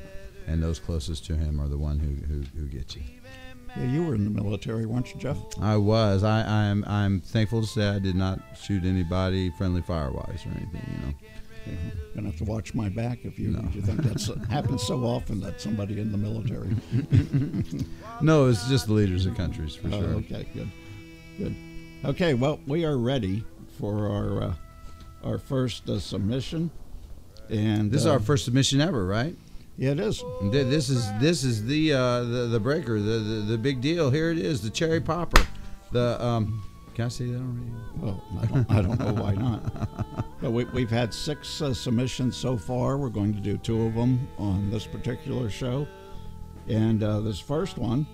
and 0.46 0.62
those 0.62 0.78
closest 0.78 1.24
to 1.26 1.36
him 1.36 1.60
are 1.60 1.68
the 1.68 1.78
one 1.78 1.98
who, 1.98 2.14
who, 2.26 2.42
who 2.58 2.66
get 2.66 2.94
you. 2.96 3.02
Yeah, 3.76 3.84
you 3.84 4.04
were 4.04 4.14
in 4.14 4.24
the 4.24 4.30
military, 4.30 4.86
weren't 4.86 5.12
you, 5.12 5.20
Jeff? 5.20 5.36
I 5.60 5.76
was. 5.76 6.24
I, 6.24 6.40
I'm 6.40 6.82
I'm 6.86 7.20
thankful 7.20 7.60
to 7.60 7.66
say 7.66 7.86
I 7.88 7.98
did 7.98 8.14
not 8.14 8.40
shoot 8.58 8.84
anybody 8.84 9.50
friendly 9.50 9.82
fire 9.82 10.10
wise 10.10 10.46
or 10.46 10.50
anything. 10.56 10.82
You 10.92 11.06
know. 11.06 11.14
Gonna 12.14 12.28
have 12.28 12.38
to 12.38 12.44
watch 12.44 12.74
my 12.74 12.88
back 12.88 13.20
if 13.24 13.38
you, 13.38 13.48
No. 13.50 13.68
you 13.74 13.82
think 13.82 14.02
that's 14.02 14.30
happens 14.48 14.82
so 14.82 15.04
often 15.04 15.40
that 15.40 15.60
somebody 15.60 16.00
in 16.00 16.10
the 16.12 16.18
military. 16.18 16.70
No, 18.22 18.46
it's 18.48 18.66
just 18.68 18.86
the 18.86 18.92
leaders 18.94 19.26
of 19.26 19.36
countries 19.36 19.74
for 19.74 19.88
Oh, 19.88 19.90
sure. 20.00 20.08
okay, 20.14 20.46
good, 20.54 20.70
good. 21.38 21.54
Okay, 22.04 22.34
well, 22.34 22.58
we 22.66 22.84
are 22.84 22.96
ready 22.96 23.44
for 23.78 24.08
our 24.08 24.42
uh, 24.42 24.54
our 25.24 25.38
first 25.38 25.88
uh, 25.90 25.98
submission, 25.98 26.70
and 27.50 27.90
This 27.90 28.02
is 28.02 28.06
uh, 28.06 28.12
our 28.12 28.20
first 28.20 28.44
submission 28.46 28.80
ever, 28.80 29.04
right? 29.04 29.34
Yeah, 29.76 29.90
it 29.90 30.00
is. 30.00 30.22
This 30.50 30.88
is 30.88 31.06
this 31.20 31.44
is 31.44 31.66
the 31.66 31.92
uh, 31.92 32.22
the 32.24 32.46
the 32.46 32.60
breaker, 32.60 32.98
the, 32.98 33.18
the 33.18 33.34
the 33.52 33.58
big 33.58 33.80
deal. 33.82 34.10
Here 34.10 34.30
it 34.30 34.38
is, 34.38 34.62
the 34.62 34.70
cherry 34.70 35.00
popper. 35.00 35.42
The 35.92 36.22
um, 36.24 36.62
can 36.96 37.04
I 37.04 37.08
say 37.08 37.26
that 37.26 37.38
radio? 37.38 37.74
Well, 37.98 38.22
I 38.40 38.46
don't, 38.46 38.70
I 38.70 38.80
don't 38.80 38.98
know 38.98 39.22
why 39.22 39.34
not. 39.34 39.62
But 40.40 40.52
we, 40.52 40.64
we've 40.64 40.90
had 40.90 41.12
six 41.12 41.60
uh, 41.60 41.74
submissions 41.74 42.38
so 42.38 42.56
far. 42.56 42.96
We're 42.96 43.10
going 43.10 43.34
to 43.34 43.40
do 43.40 43.58
two 43.58 43.82
of 43.82 43.94
them 43.94 44.26
on 44.38 44.70
this 44.70 44.86
particular 44.86 45.50
show. 45.50 45.86
And 46.68 47.02
uh, 47.02 47.20
this 47.20 47.38
first 47.38 47.76
one 47.76 48.06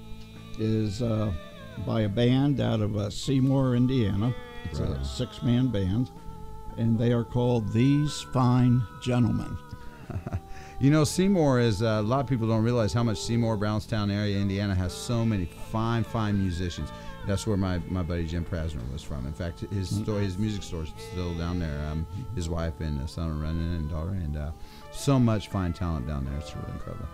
is 0.59 1.01
uh, 1.01 1.33
by 1.87 2.01
a 2.03 2.09
band 2.09 2.61
out 2.61 2.81
of 2.81 2.97
uh, 2.97 3.09
Seymour, 3.09 3.77
Indiana. 3.77 4.35
It's 4.65 4.81
Right 4.81 4.91
a 4.91 5.05
six 5.05 5.45
man 5.45 5.69
band. 5.69 6.11
And 6.77 6.99
they 6.99 7.13
are 7.13 7.25
called 7.25 7.73
These 7.73 8.21
Fine 8.33 8.83
Gentlemen. 9.01 9.57
You 10.83 10.91
know, 10.91 11.05
Seymour 11.05 11.61
is 11.61 11.81
uh, 11.81 12.01
a 12.01 12.03
lot 12.03 12.19
of 12.19 12.27
people 12.27 12.49
don't 12.49 12.65
realize 12.65 12.93
how 12.93 13.05
much 13.05 13.21
Seymour, 13.21 13.57
Brownstown 13.57 14.11
area, 14.11 14.37
Indiana 14.37 14.75
has 14.75 14.93
so 14.93 15.25
many 15.25 15.45
fine, 15.71 16.03
fine 16.03 16.37
musicians. 16.37 16.91
That's 17.27 17.47
where 17.47 17.57
my, 17.57 17.79
my 17.89 18.03
buddy 18.03 18.27
Jim 18.27 18.45
Prasner 18.45 18.81
was 18.93 19.03
from. 19.03 19.27
In 19.27 19.33
fact, 19.33 19.61
his 19.61 19.93
mm. 19.93 20.03
store, 20.03 20.21
his 20.21 20.39
music 20.39 20.63
store 20.63 20.83
is 20.83 20.93
still 20.99 21.35
down 21.35 21.61
there. 21.61 21.87
Um, 21.91 22.07
his 22.35 22.49
wife 22.49 22.81
and 22.81 23.09
son 23.09 23.31
are 23.31 23.35
running 23.35 23.77
and 23.77 23.89
daughter, 23.89 24.11
and 24.11 24.37
uh, 24.37 24.51
so 24.91 25.19
much 25.19 25.49
fine 25.49 25.73
talent 25.73 26.07
down 26.09 26.25
there. 26.25 26.37
It's 26.39 26.55
really 26.57 26.73
incredible. 26.73 27.07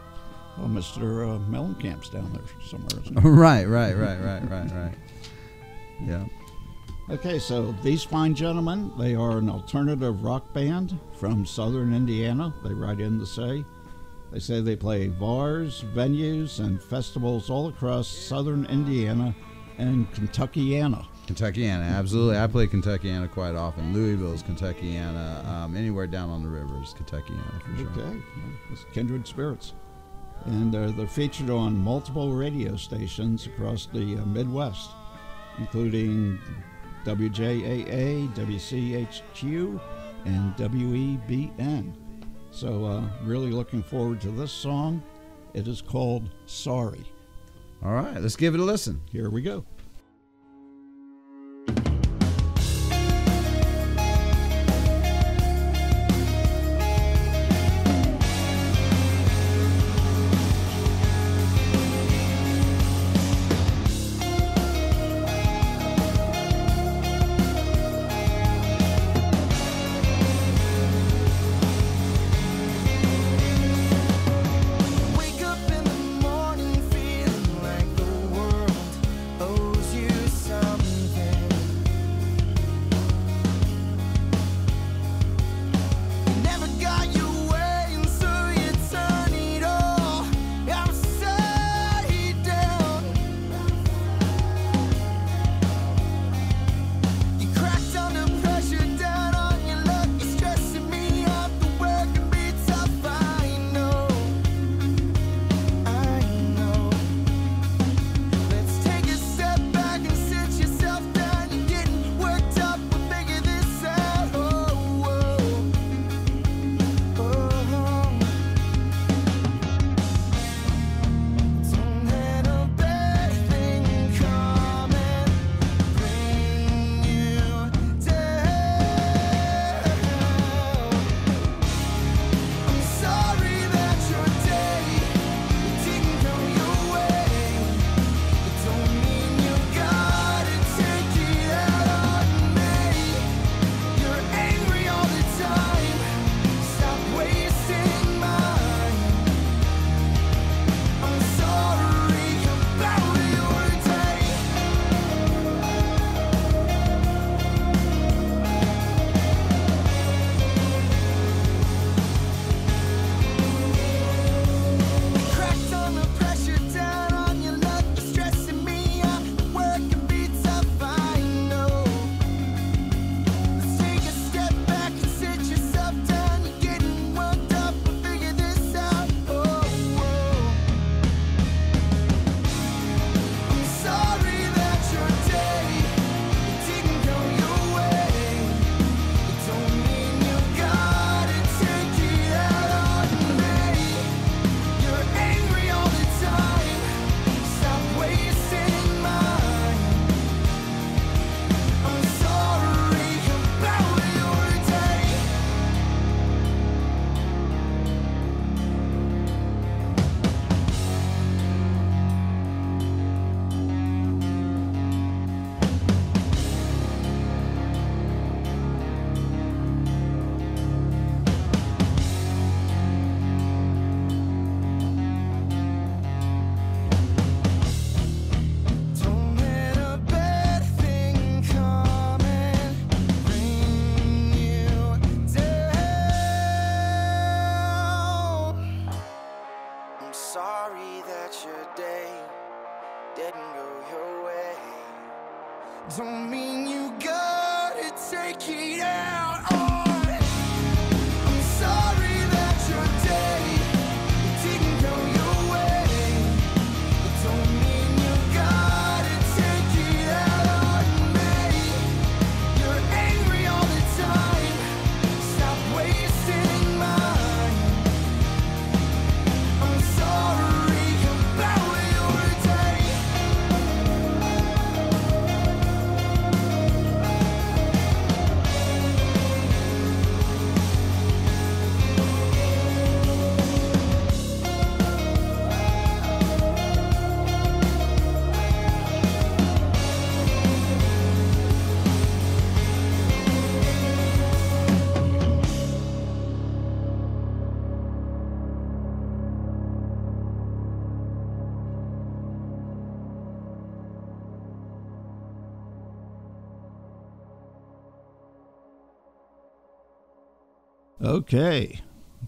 Well, 0.56 0.68
Mr. 0.68 1.36
Uh, 1.36 1.38
Mellencamp's 1.50 2.08
down 2.08 2.32
there 2.32 2.42
somewhere. 2.66 3.22
right, 3.32 3.64
right, 3.64 3.94
right, 3.94 4.18
right, 4.20 4.50
right, 4.50 4.72
right. 4.72 4.94
Yeah. 6.00 6.24
Okay, 7.10 7.40
so 7.40 7.74
these 7.82 8.04
fine 8.04 8.34
gentlemen, 8.34 8.92
they 8.96 9.16
are 9.16 9.38
an 9.38 9.48
alternative 9.48 10.22
rock 10.22 10.52
band 10.52 10.96
from 11.18 11.44
southern 11.44 11.92
Indiana. 11.92 12.54
They 12.62 12.72
write 12.72 13.00
in 13.00 13.18
to 13.18 13.26
say. 13.26 13.64
They 14.30 14.38
say 14.38 14.60
they 14.60 14.76
play 14.76 15.08
bars, 15.08 15.84
venues, 15.94 16.60
and 16.60 16.80
festivals 16.80 17.50
all 17.50 17.68
across 17.68 18.06
southern 18.06 18.66
Indiana 18.66 19.34
and 19.78 20.10
Kentuckiana. 20.12 21.06
Kentuckiana, 21.26 21.82
absolutely. 21.82 22.38
I 22.38 22.46
play 22.46 22.66
Kentuckiana 22.66 23.30
quite 23.30 23.54
often. 23.54 23.92
Louisville's 23.92 24.42
Kentuckiana. 24.42 25.46
Um, 25.46 25.76
anywhere 25.76 26.06
down 26.06 26.30
on 26.30 26.42
the 26.42 26.48
river 26.48 26.80
is 26.82 26.94
Kentuckiana 26.94 27.62
for 27.62 27.76
sure. 27.76 27.90
Okay, 27.90 28.20
it's 28.72 28.84
kindred 28.92 29.26
spirits, 29.26 29.74
and 30.46 30.72
they're 30.72 31.06
featured 31.06 31.50
on 31.50 31.76
multiple 31.76 32.32
radio 32.32 32.76
stations 32.76 33.46
across 33.46 33.86
the 33.86 34.16
uh, 34.16 34.26
Midwest, 34.26 34.90
including 35.58 36.38
WJAA, 37.04 38.34
WCHQ, 38.34 39.80
and 40.24 40.56
WEBN. 40.56 41.92
So, 42.50 42.84
uh, 42.84 43.04
really 43.22 43.50
looking 43.50 43.82
forward 43.82 44.20
to 44.22 44.30
this 44.30 44.50
song. 44.50 45.02
It 45.54 45.68
is 45.68 45.80
called 45.80 46.28
Sorry. 46.46 47.04
All 47.82 47.92
right, 47.92 48.20
let's 48.20 48.36
give 48.36 48.54
it 48.54 48.60
a 48.60 48.64
listen. 48.64 49.02
Here 49.10 49.30
we 49.30 49.42
go. 49.42 49.64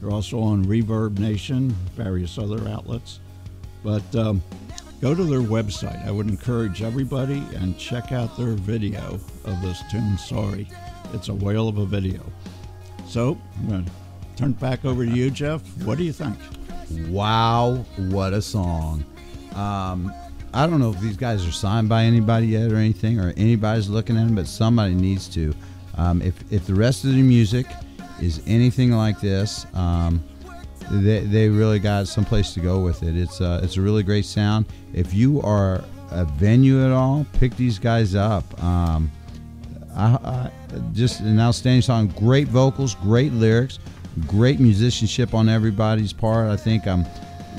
They're 0.00 0.10
also 0.10 0.40
on 0.40 0.64
Reverb 0.64 1.20
Nation, 1.20 1.70
various 1.94 2.36
other 2.36 2.68
outlets. 2.68 3.20
But 3.84 4.16
um, 4.16 4.42
go 5.00 5.14
to 5.14 5.24
their 5.24 5.40
website. 5.40 6.06
I 6.06 6.10
would 6.10 6.28
encourage 6.28 6.82
everybody 6.82 7.42
and 7.56 7.78
check 7.78 8.12
out 8.12 8.36
their 8.36 8.54
video 8.54 9.20
of 9.44 9.62
this 9.62 9.82
tune, 9.90 10.18
Sorry. 10.18 10.68
It's 11.14 11.28
a 11.28 11.34
whale 11.34 11.68
of 11.68 11.78
a 11.78 11.86
video. 11.86 12.20
So 13.06 13.38
I'm 13.56 13.68
going 13.68 13.84
to 13.84 13.90
turn 14.36 14.50
it 14.50 14.60
back 14.60 14.84
over 14.84 15.04
to 15.04 15.10
you, 15.10 15.30
Jeff. 15.30 15.62
What 15.84 15.98
do 15.98 16.04
you 16.04 16.12
think? 16.12 16.36
Wow, 17.08 17.84
what 17.96 18.32
a 18.32 18.42
song. 18.42 19.04
Um, 19.54 20.12
I 20.52 20.66
don't 20.66 20.80
know 20.80 20.90
if 20.90 21.00
these 21.00 21.16
guys 21.16 21.46
are 21.46 21.52
signed 21.52 21.88
by 21.88 22.04
anybody 22.04 22.48
yet 22.48 22.72
or 22.72 22.76
anything, 22.76 23.20
or 23.20 23.32
anybody's 23.36 23.88
looking 23.88 24.16
at 24.16 24.26
them, 24.26 24.34
but 24.34 24.46
somebody 24.46 24.94
needs 24.94 25.28
to. 25.30 25.54
Um, 25.96 26.22
if, 26.22 26.34
if 26.52 26.66
the 26.66 26.74
rest 26.74 27.04
of 27.04 27.10
the 27.10 27.22
music 27.22 27.66
is 28.20 28.40
anything 28.46 28.92
like 28.92 29.20
this, 29.20 29.66
um, 29.74 30.22
they, 30.90 31.20
they 31.20 31.48
really 31.48 31.78
got 31.78 32.08
someplace 32.08 32.54
to 32.54 32.60
go 32.60 32.80
with 32.80 33.02
it. 33.02 33.16
It's 33.16 33.40
uh, 33.40 33.60
it's 33.62 33.76
a 33.76 33.82
really 33.82 34.02
great 34.02 34.24
sound. 34.24 34.66
If 34.92 35.14
you 35.14 35.40
are 35.42 35.84
a 36.10 36.24
venue 36.24 36.84
at 36.84 36.92
all, 36.92 37.26
pick 37.34 37.56
these 37.56 37.78
guys 37.78 38.14
up. 38.14 38.62
Um, 38.62 39.10
I, 39.94 40.06
I, 40.06 40.50
just 40.92 41.20
an 41.20 41.40
outstanding 41.40 41.82
song. 41.82 42.08
Great 42.08 42.48
vocals, 42.48 42.94
great 42.96 43.32
lyrics, 43.32 43.78
great 44.26 44.60
musicianship 44.60 45.34
on 45.34 45.48
everybody's 45.48 46.12
part. 46.12 46.48
I 46.48 46.56
think 46.56 46.86
um, 46.86 47.06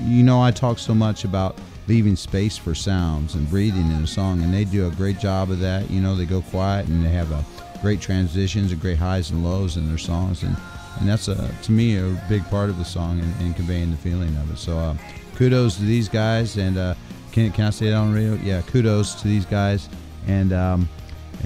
you 0.02 0.24
know, 0.24 0.42
I 0.42 0.52
talk 0.52 0.80
so 0.80 0.96
much 0.96 1.24
about 1.24 1.58
leaving 1.88 2.16
space 2.16 2.58
for 2.58 2.76
sounds 2.76 3.36
and 3.36 3.50
breathing 3.50 3.92
in 3.92 4.04
a 4.04 4.08
song, 4.08 4.44
and 4.44 4.54
they 4.54 4.64
do 4.64 4.88
a 4.88 4.92
great 4.92 5.20
job 5.20 5.52
of 5.52 5.60
that. 5.60 5.90
You 5.90 6.02
know, 6.02 6.16
they 6.16 6.26
go 6.26 6.42
quiet 6.42 6.88
and 6.88 7.04
they 7.04 7.10
have 7.10 7.32
a 7.32 7.44
great 7.82 8.02
transitions 8.02 8.72
and 8.72 8.82
great 8.82 8.98
highs 8.98 9.32
and 9.32 9.44
lows 9.44 9.78
in 9.78 9.88
their 9.88 9.98
songs, 9.98 10.44
and 10.44 10.56
and 11.00 11.08
that's 11.08 11.28
a 11.28 11.50
to 11.64 11.72
me 11.72 11.98
a 11.98 12.22
big 12.28 12.44
part 12.50 12.70
of 12.70 12.78
the 12.78 12.86
song 12.86 13.20
and, 13.20 13.56
conveying 13.56 13.92
the 13.92 13.98
feeling 13.98 14.36
of 14.38 14.52
it. 14.52 14.58
So 14.58 14.78
uh, 14.78 14.96
kudos 15.36 15.76
to 15.78 15.84
these 15.84 16.10
guys, 16.10 16.58
and 16.58 16.78
uh, 16.78 16.96
can 17.32 17.52
can 17.52 17.66
I 17.66 17.70
say 17.70 17.88
it 17.88 17.94
on 17.94 18.14
radio? 18.14 18.34
Yeah, 18.36 18.62
kudos 18.62 19.16
to 19.22 19.28
these 19.28 19.46
guys, 19.46 19.90
and. 20.28 20.54
Um, 20.54 20.90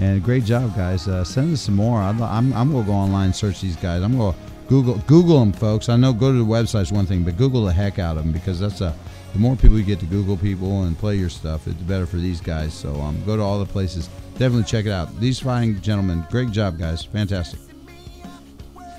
and 0.00 0.24
great 0.24 0.44
job, 0.44 0.74
guys. 0.74 1.06
Uh, 1.06 1.22
send 1.22 1.52
us 1.52 1.60
some 1.60 1.76
more. 1.76 2.00
I'm, 2.00 2.20
I'm, 2.20 2.52
I'm 2.54 2.72
going 2.72 2.84
to 2.84 2.90
go 2.90 2.96
online 2.96 3.26
and 3.26 3.36
search 3.36 3.60
these 3.60 3.76
guys. 3.76 4.02
I'm 4.02 4.18
to 4.18 4.34
Google 4.68 4.98
Google 5.06 5.40
them, 5.40 5.52
folks. 5.52 5.88
I 5.88 5.96
know 5.96 6.12
go 6.12 6.32
to 6.32 6.38
the 6.38 6.44
website 6.44 6.82
is 6.82 6.92
one 6.92 7.06
thing, 7.06 7.22
but 7.22 7.36
Google 7.36 7.64
the 7.64 7.72
heck 7.72 7.98
out 7.98 8.16
of 8.16 8.24
them 8.24 8.32
because 8.32 8.58
that's 8.58 8.80
a 8.80 8.94
the 9.32 9.38
more 9.38 9.56
people 9.56 9.76
you 9.76 9.84
get 9.84 9.98
to 10.00 10.06
Google 10.06 10.36
people 10.36 10.84
and 10.84 10.96
play 10.96 11.16
your 11.16 11.28
stuff, 11.28 11.66
it's 11.66 11.80
better 11.82 12.06
for 12.06 12.16
these 12.16 12.40
guys. 12.40 12.72
So 12.72 12.94
um, 13.00 13.22
go 13.26 13.36
to 13.36 13.42
all 13.42 13.58
the 13.58 13.66
places. 13.66 14.08
Definitely 14.38 14.64
check 14.64 14.86
it 14.86 14.92
out. 14.92 15.14
These 15.20 15.40
fine 15.40 15.80
gentlemen, 15.80 16.24
great 16.30 16.50
job, 16.50 16.78
guys. 16.78 17.04
Fantastic. 17.04 17.73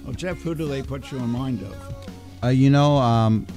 Well, 0.06 0.14
Jeff, 0.14 0.42
who 0.42 0.54
do 0.54 0.68
they 0.68 0.84
put 0.84 1.12
you 1.12 1.18
in 1.18 1.30
mind 1.30 1.64
of? 1.64 2.08
Uh, 2.44 2.48
you 2.50 2.70
know, 2.70 2.98
um, 2.98 3.48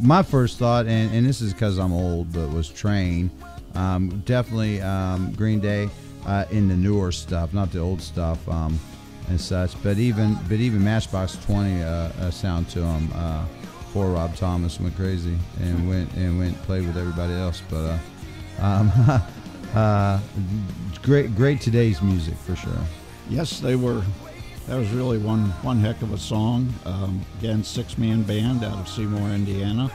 my 0.00 0.22
first 0.22 0.58
thought, 0.58 0.86
and, 0.86 1.14
and 1.14 1.26
this 1.26 1.42
is 1.42 1.52
because 1.52 1.78
I'm 1.78 1.92
old, 1.92 2.32
but 2.32 2.48
was 2.50 2.70
trained. 2.70 3.30
Um, 3.74 4.22
definitely 4.24 4.80
um, 4.80 5.32
Green 5.32 5.60
Day 5.60 5.90
uh, 6.26 6.46
in 6.50 6.68
the 6.68 6.76
newer 6.76 7.12
stuff, 7.12 7.52
not 7.52 7.70
the 7.72 7.80
old 7.80 8.00
stuff 8.00 8.46
um, 8.48 8.80
and 9.28 9.38
such. 9.38 9.80
But 9.82 9.98
even 9.98 10.36
but 10.48 10.58
even 10.58 10.82
Matchbox 10.82 11.36
Twenty 11.44 11.82
uh, 11.82 12.10
uh, 12.20 12.30
sound 12.30 12.70
to 12.70 12.80
them. 12.80 13.10
Uh, 13.14 13.44
poor 13.92 14.10
Rob 14.10 14.34
Thomas 14.34 14.80
went 14.80 14.96
crazy 14.96 15.36
and 15.60 15.88
went 15.88 16.12
and 16.14 16.38
went 16.38 16.60
played 16.62 16.86
with 16.86 16.96
everybody 16.96 17.34
else. 17.34 17.62
But 17.68 17.76
uh, 17.84 17.98
um, 18.60 18.92
uh, 19.74 20.20
great 21.02 21.36
great 21.36 21.60
today's 21.60 22.00
music 22.00 22.34
for 22.38 22.56
sure. 22.56 22.72
Yes, 23.28 23.60
they 23.60 23.76
were. 23.76 24.02
That 24.68 24.76
was 24.76 24.90
really 24.90 25.16
one 25.18 25.44
one 25.62 25.78
heck 25.80 26.02
of 26.02 26.12
a 26.12 26.18
song. 26.18 26.72
Um, 26.84 27.24
again, 27.38 27.64
six 27.64 27.96
man 27.96 28.22
band 28.22 28.62
out 28.64 28.78
of 28.78 28.88
Seymour, 28.88 29.30
Indiana, 29.30 29.90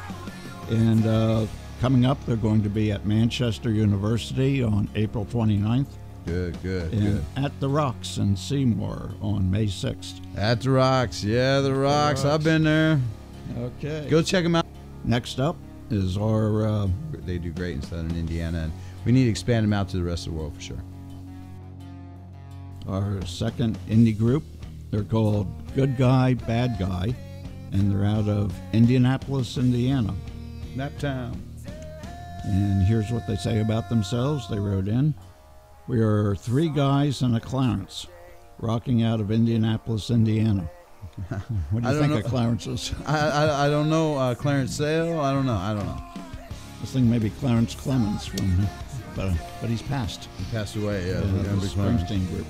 and 0.70 1.06
uh, 1.06 1.46
coming 1.80 2.06
up, 2.06 2.18
they're 2.26 2.36
going 2.36 2.64
to 2.64 2.70
be 2.70 2.92
at 2.92 3.06
Manchester 3.06 3.70
University 3.72 4.64
on 4.64 4.90
April 4.96 5.26
29th, 5.26 5.86
Good, 6.26 6.60
good, 6.64 6.92
and 6.92 7.02
good. 7.02 7.26
at 7.46 7.60
the 7.60 7.70
Rocks 7.70 8.18
in 8.18 8.36
Seymour 8.36 9.12
on 9.22 9.50
May 9.52 9.68
6th. 9.68 10.20
At 10.38 10.62
the 10.62 10.72
Rocks, 10.72 11.24
yeah, 11.24 11.60
the 11.60 11.74
Rocks. 11.74 12.26
I've 12.26 12.44
been 12.44 12.64
there. 12.64 13.00
Okay. 13.58 14.08
Go 14.10 14.24
check 14.24 14.44
them 14.44 14.56
out. 14.56 14.66
Next 15.04 15.40
up 15.40 15.56
is 15.92 16.18
our 16.18 16.66
uh, 16.66 16.88
They 17.28 17.38
do 17.38 17.52
great 17.52 17.76
in 17.76 17.82
Southern 17.84 18.16
Indiana, 18.16 18.62
and 18.64 18.74
we 19.06 19.12
need 19.12 19.26
to 19.26 19.30
expand 19.30 19.66
them 19.66 19.74
out 19.74 19.88
to 19.90 19.98
the 19.98 20.04
rest 20.04 20.26
of 20.26 20.34
the 20.34 20.40
world 20.40 20.56
for 20.56 20.62
sure. 20.62 20.84
our 22.88 23.24
second 23.28 23.78
indie 23.88 24.18
group. 24.18 24.44
They're 24.94 25.04
called 25.04 25.48
Good 25.74 25.98
Guy, 25.98 26.36
Bad 26.36 26.78
Guy, 26.78 27.16
and 27.72 27.92
they're 27.92 28.06
out 28.06 28.30
of 28.30 28.54
Indianapolis, 28.74 29.58
Indiana. 29.58 30.14
That 30.76 30.96
Naptown. 31.00 31.36
And 32.44 32.84
here's 32.84 33.10
what 33.10 33.26
they 33.26 33.36
say 33.36 33.62
about 33.62 33.90
themselves. 33.90 34.48
They 34.48 34.60
wrote 34.60 34.88
in 34.88 35.16
We 35.88 36.00
are 36.00 36.36
three 36.36 36.70
guys 36.70 37.24
and 37.24 37.36
a 37.36 37.40
Clarence, 37.40 38.06
rocking 38.60 39.02
out 39.02 39.20
of 39.20 39.32
Indianapolis, 39.32 40.12
Indiana. 40.12 40.70
What 41.72 41.82
do 41.82 41.90
you 41.90 42.00
think 42.00 42.12
know. 42.12 42.20
of 42.20 42.26
Clarence's? 42.26 42.94
I, 43.08 43.18
I, 43.18 43.66
I 43.66 43.70
don't 43.72 43.90
know 43.90 44.16
uh, 44.16 44.36
Clarence 44.36 44.78
Sale. 44.78 45.20
I 45.20 45.34
don't 45.34 45.48
know. 45.48 45.56
I 45.56 45.74
don't 45.74 45.88
know. 45.88 46.04
I 46.16 46.86
think 46.86 47.08
maybe 47.08 47.32
Clarence 47.32 47.74
Clemons 47.74 48.28
from, 48.28 48.68
but, 49.16 49.34
but 49.60 49.72
he's 49.72 49.82
passed. 49.82 50.30
He 50.38 50.46
passed 50.52 50.76
away. 50.76 51.08
Yeah, 51.08 51.22
the 51.22 51.50
be. 51.56 51.68
Springsteen 51.68 52.30
group. 52.30 52.46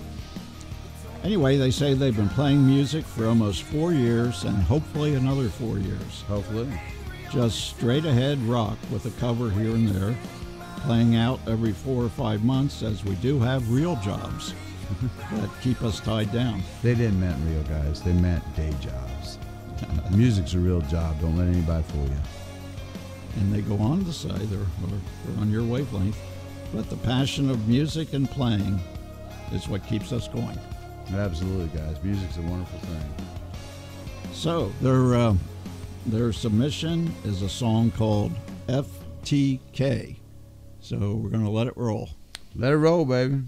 Anyway, 1.23 1.55
they 1.55 1.71
say 1.71 1.93
they've 1.93 2.17
been 2.17 2.27
playing 2.27 2.65
music 2.65 3.05
for 3.05 3.27
almost 3.27 3.63
four 3.63 3.93
years 3.93 4.43
and 4.43 4.57
hopefully 4.57 5.15
another 5.15 5.47
four 5.47 5.79
years. 5.79 6.21
Hopefully. 6.27 6.67
Just 7.31 7.69
straight 7.69 8.03
ahead 8.03 8.37
rock 8.39 8.77
with 8.91 9.05
a 9.05 9.19
cover 9.21 9.49
here 9.49 9.71
and 9.71 9.87
there, 9.87 10.15
playing 10.81 11.15
out 11.15 11.39
every 11.47 11.71
four 11.71 12.03
or 12.03 12.09
five 12.09 12.43
months 12.43 12.83
as 12.83 13.05
we 13.05 13.15
do 13.15 13.39
have 13.39 13.71
real 13.71 13.95
jobs 13.97 14.53
that 15.31 15.49
keep 15.61 15.81
us 15.81 16.01
tied 16.01 16.31
down. 16.33 16.61
They 16.83 16.93
didn't 16.93 17.21
meant 17.21 17.37
real 17.47 17.63
guys. 17.63 18.01
They 18.01 18.13
meant 18.13 18.43
day 18.57 18.73
jobs. 18.81 19.39
Music's 20.11 20.55
a 20.55 20.59
real 20.59 20.81
job. 20.81 21.21
Don't 21.21 21.37
let 21.37 21.47
anybody 21.47 21.83
fool 21.83 22.03
you. 22.03 22.21
And 23.39 23.53
they 23.53 23.61
go 23.61 23.77
on 23.81 24.03
to 24.03 24.11
say 24.11 24.27
they're, 24.27 24.59
they're 24.59 25.39
on 25.39 25.49
your 25.49 25.63
wavelength, 25.63 26.17
but 26.73 26.89
the 26.89 26.97
passion 26.97 27.49
of 27.49 27.65
music 27.67 28.13
and 28.13 28.29
playing 28.29 28.79
is 29.53 29.69
what 29.69 29.87
keeps 29.87 30.11
us 30.11 30.27
going. 30.27 30.59
Absolutely, 31.11 31.67
guys. 31.77 32.01
Music's 32.03 32.37
a 32.37 32.41
wonderful 32.41 32.79
thing. 32.79 33.13
So 34.31 34.71
their 34.81 35.15
uh, 35.15 35.35
their 36.05 36.33
submission 36.33 37.13
is 37.23 37.41
a 37.41 37.49
song 37.49 37.91
called 37.91 38.31
FTK. 38.67 40.17
So 40.79 40.97
we're 41.15 41.29
going 41.29 41.45
to 41.45 41.49
let 41.49 41.67
it 41.67 41.77
roll. 41.77 42.09
Let 42.55 42.73
it 42.73 42.77
roll, 42.77 43.05
baby. 43.05 43.43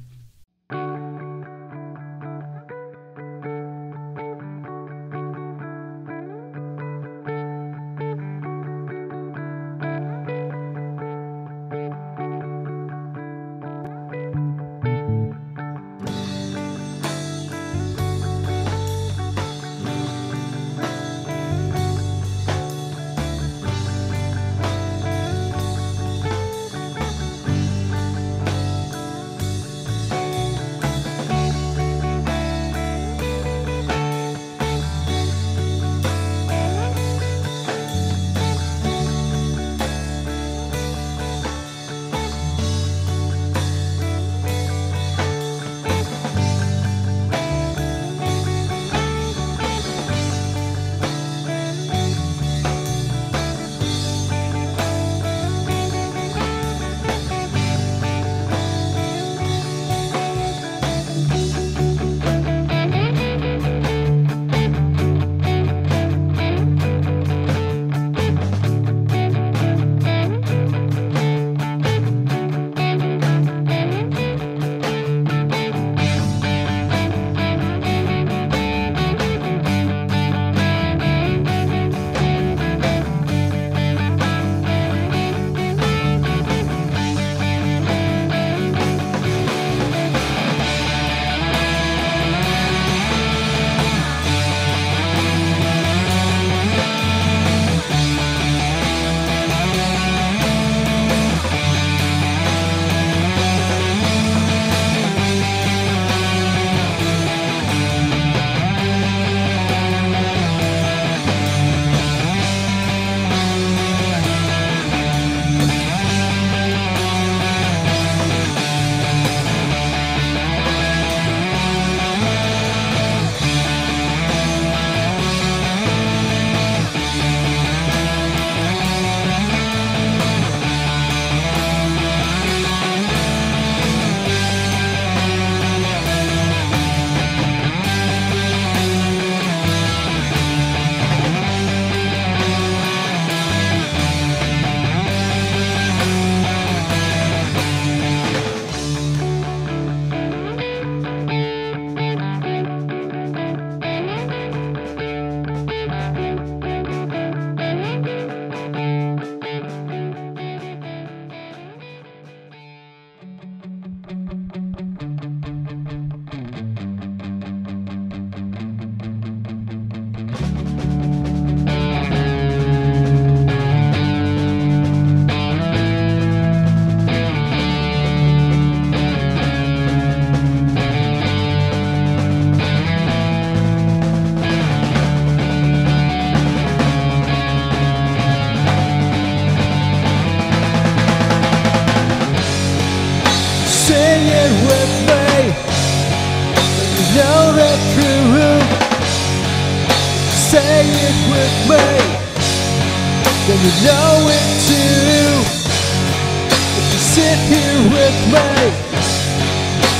sit 207.15 207.39
here 207.47 207.79
with 207.95 208.17
me. 208.33 208.51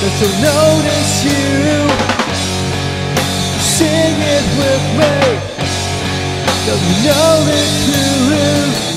And 0.04 0.14
to 0.20 0.28
notice 0.44 1.14
you 1.24 1.46
Sing 3.78 4.18
it 4.36 4.46
with 4.60 4.86
me. 5.00 5.16
Don't 6.68 6.88
know 7.06 7.36
it 7.60 7.72
through 7.86 8.95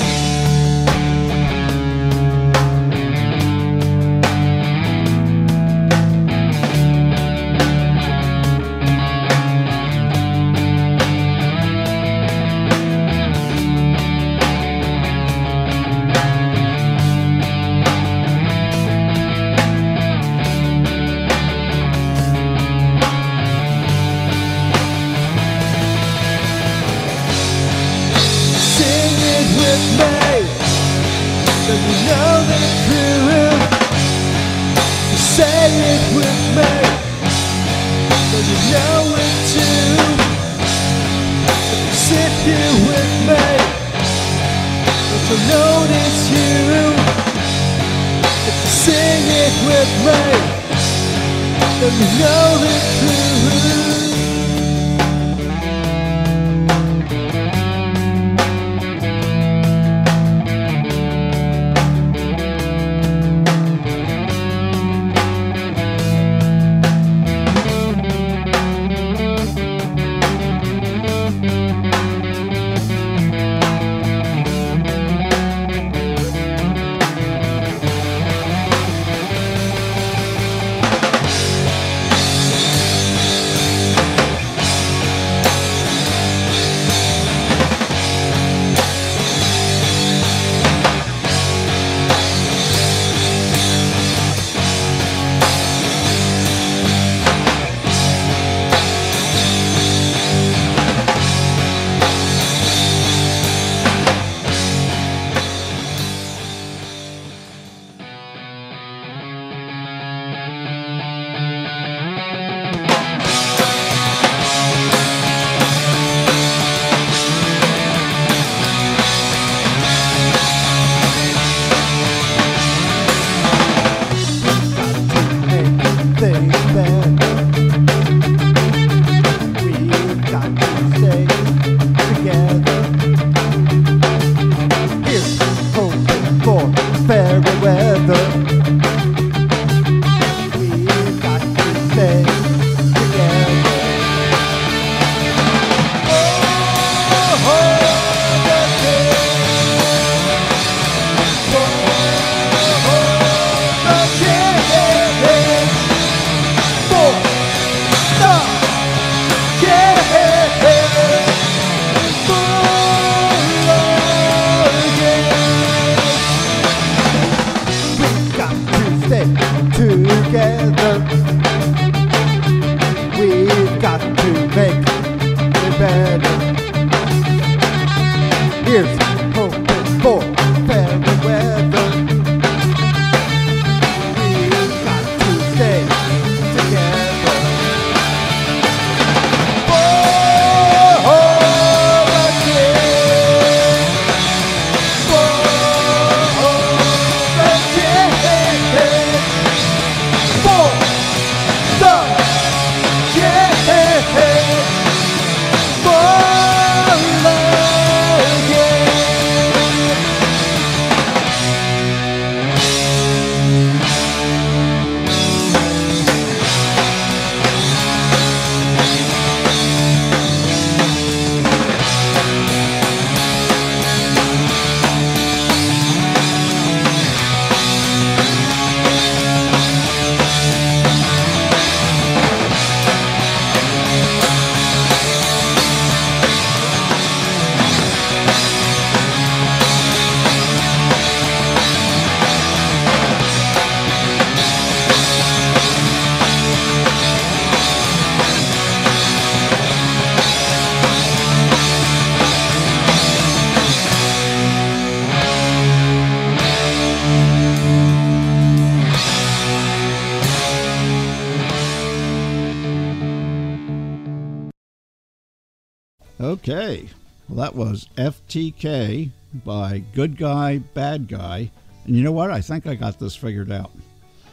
that 267.38 267.54
was 267.54 267.88
FTK 267.96 269.10
by 269.44 269.78
Good 269.94 270.16
Guy, 270.16 270.58
Bad 270.58 271.08
Guy. 271.08 271.50
And 271.84 271.96
you 271.96 272.02
know 272.02 272.12
what? 272.12 272.30
I 272.30 272.40
think 272.40 272.66
I 272.66 272.74
got 272.74 272.98
this 272.98 273.14
figured 273.16 273.50
out. 273.52 273.70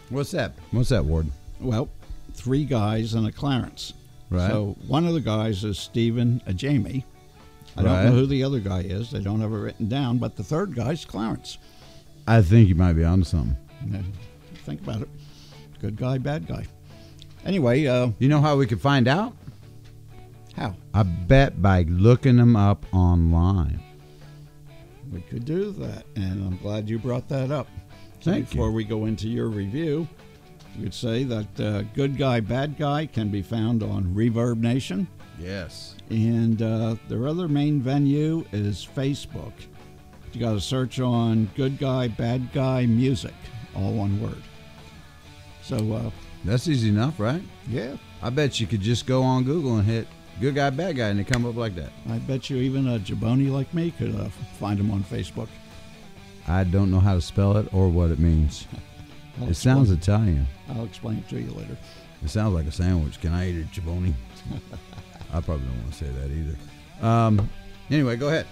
What's 0.10 0.32
that? 0.32 0.54
What's 0.72 0.90
that, 0.90 1.06
Ward? 1.06 1.28
Well, 1.60 1.90
three 2.34 2.66
guys 2.66 3.14
and 3.14 3.28
a 3.28 3.32
Clarence. 3.32 3.94
Right. 4.30 4.50
So 4.50 4.76
one 4.88 5.06
of 5.06 5.14
the 5.14 5.22
guys 5.22 5.64
is 5.64 5.78
Stephen, 5.80 6.42
a 6.46 6.54
Jamie. 6.54 7.06
I 7.78 7.84
Right. 7.84 8.04
don't 8.04 8.06
know 8.06 8.12
who 8.22 8.26
the 8.26 8.44
other 8.44 8.60
guy 8.60 8.82
is. 8.82 9.12
They 9.12 9.20
don't 9.22 9.42
have 9.42 9.52
it 9.52 9.56
written 9.58 9.88
down, 9.88 10.18
but 10.18 10.36
the 10.36 10.44
third 10.44 10.74
guy's 10.76 11.06
Clarence. 11.06 11.58
I 12.28 12.42
think 12.42 12.70
you 12.70 12.76
might 12.76 12.94
be 12.94 13.04
onto 13.04 13.26
something. 13.26 13.58
Yeah, 13.90 14.02
Think 14.66 14.82
about 14.82 15.02
it. 15.02 15.10
Good 15.80 15.96
guy, 15.96 16.18
bad 16.18 16.48
guy. 16.48 16.66
Anyway, 17.46 17.86
uh, 17.86 18.10
You 18.18 18.30
know 18.30 18.42
how 18.42 18.58
we 18.58 18.66
could 18.66 18.82
find 18.82 19.08
out? 19.08 19.36
How? 20.56 20.76
I 20.94 21.04
bet 21.04 21.62
by 21.62 21.84
looking 21.84 22.38
them 22.38 22.56
up 22.56 22.86
online. 22.94 23.82
We 25.12 25.22
could 25.22 25.46
do 25.46 25.72
that, 25.74 26.06
and 26.16 26.44
I'm 26.46 26.58
glad 26.58 26.90
you 26.90 26.98
brought 27.00 27.28
that 27.30 27.52
up. 27.52 27.68
So 28.22 28.32
Thank 28.32 28.50
before 28.50 28.68
you. 28.70 28.74
we 28.74 28.84
go 28.84 29.06
into 29.06 29.28
your 29.30 29.48
review, 29.48 30.08
you 30.76 30.84
could 30.84 30.94
say 30.94 31.24
that 31.26 31.60
uh, 31.60 31.82
Good 31.94 32.18
Guy, 32.18 32.40
Bad 32.40 32.78
Guy 32.78 33.06
can 33.06 33.30
be 33.30 33.42
found 33.42 33.84
on 33.84 34.06
Reverb 34.16 34.58
Nation, 34.58 35.08
Yes. 35.40 35.96
and 36.10 36.62
uh, 36.62 36.96
their 37.08 37.28
other 37.28 37.48
main 37.48 37.82
venue 37.82 38.46
is 38.52 38.88
Facebook. 38.96 39.54
You 40.34 40.40
got 40.42 40.54
to 40.54 40.62
search 40.62 41.00
on 41.00 41.50
Good 41.56 41.78
Guy, 41.78 42.08
Bad 42.10 42.52
Guy 42.52 42.86
Music, 42.88 43.34
all 43.76 43.94
one 43.94 44.20
word. 44.22 44.42
So, 45.62 45.94
uh, 45.94 46.10
That's 46.44 46.68
easy 46.68 46.90
enough, 46.90 47.20
right? 47.20 47.42
yeah, 47.70 47.96
I 48.22 48.30
bet 48.32 48.60
you 48.60 48.68
could 48.68 48.82
just 48.82 49.06
go 49.06 49.22
on 49.24 49.44
Google 49.44 49.78
and 49.78 49.86
hit 49.86 50.08
good 50.40 50.56
guy, 50.56 50.70
bad 50.70 50.98
guy, 50.98 51.10
and 51.10 51.20
they 51.20 51.24
come 51.24 51.46
up 51.46 51.56
like 51.56 51.76
that. 51.76 51.92
I 52.10 52.18
bet 52.20 52.50
you 52.50 52.58
even 52.58 52.88
a 52.88 53.00
jaboni 53.00 53.52
like 53.52 53.74
me 53.74 53.92
could 53.92 54.16
uh, 54.16 54.30
find 54.60 54.80
them 54.80 54.92
on 54.92 55.04
Facebook. 55.04 55.48
I 56.48 56.64
don't 56.64 56.92
know 56.92 57.00
how 57.00 57.16
to 57.16 57.22
spell 57.22 57.58
it 57.58 57.74
or 57.74 57.90
what 57.90 58.12
it 58.12 58.20
means. 58.20 58.68
It 59.42 59.56
sounds 59.56 59.92
Italian. 59.92 60.48
I'll 60.70 60.86
explain 60.86 61.18
it 61.18 61.28
to 61.28 61.38
you 61.38 61.52
later. 61.52 61.76
It 62.24 62.30
sounds 62.30 62.54
like 62.54 62.68
a 62.68 62.72
sandwich. 62.72 63.20
Can 63.20 63.34
I 63.34 63.50
eat 63.50 63.62
a 63.62 63.66
Chiboni? 63.66 64.14
I 65.34 65.42
probably 65.42 65.66
don't 65.68 65.78
want 65.82 65.92
to 65.92 66.06
say 66.06 66.10
that 66.10 66.32
either. 66.32 67.06
Um, 67.06 67.50
anyway, 67.92 68.16
go 68.16 68.30
ahead. 68.30 68.48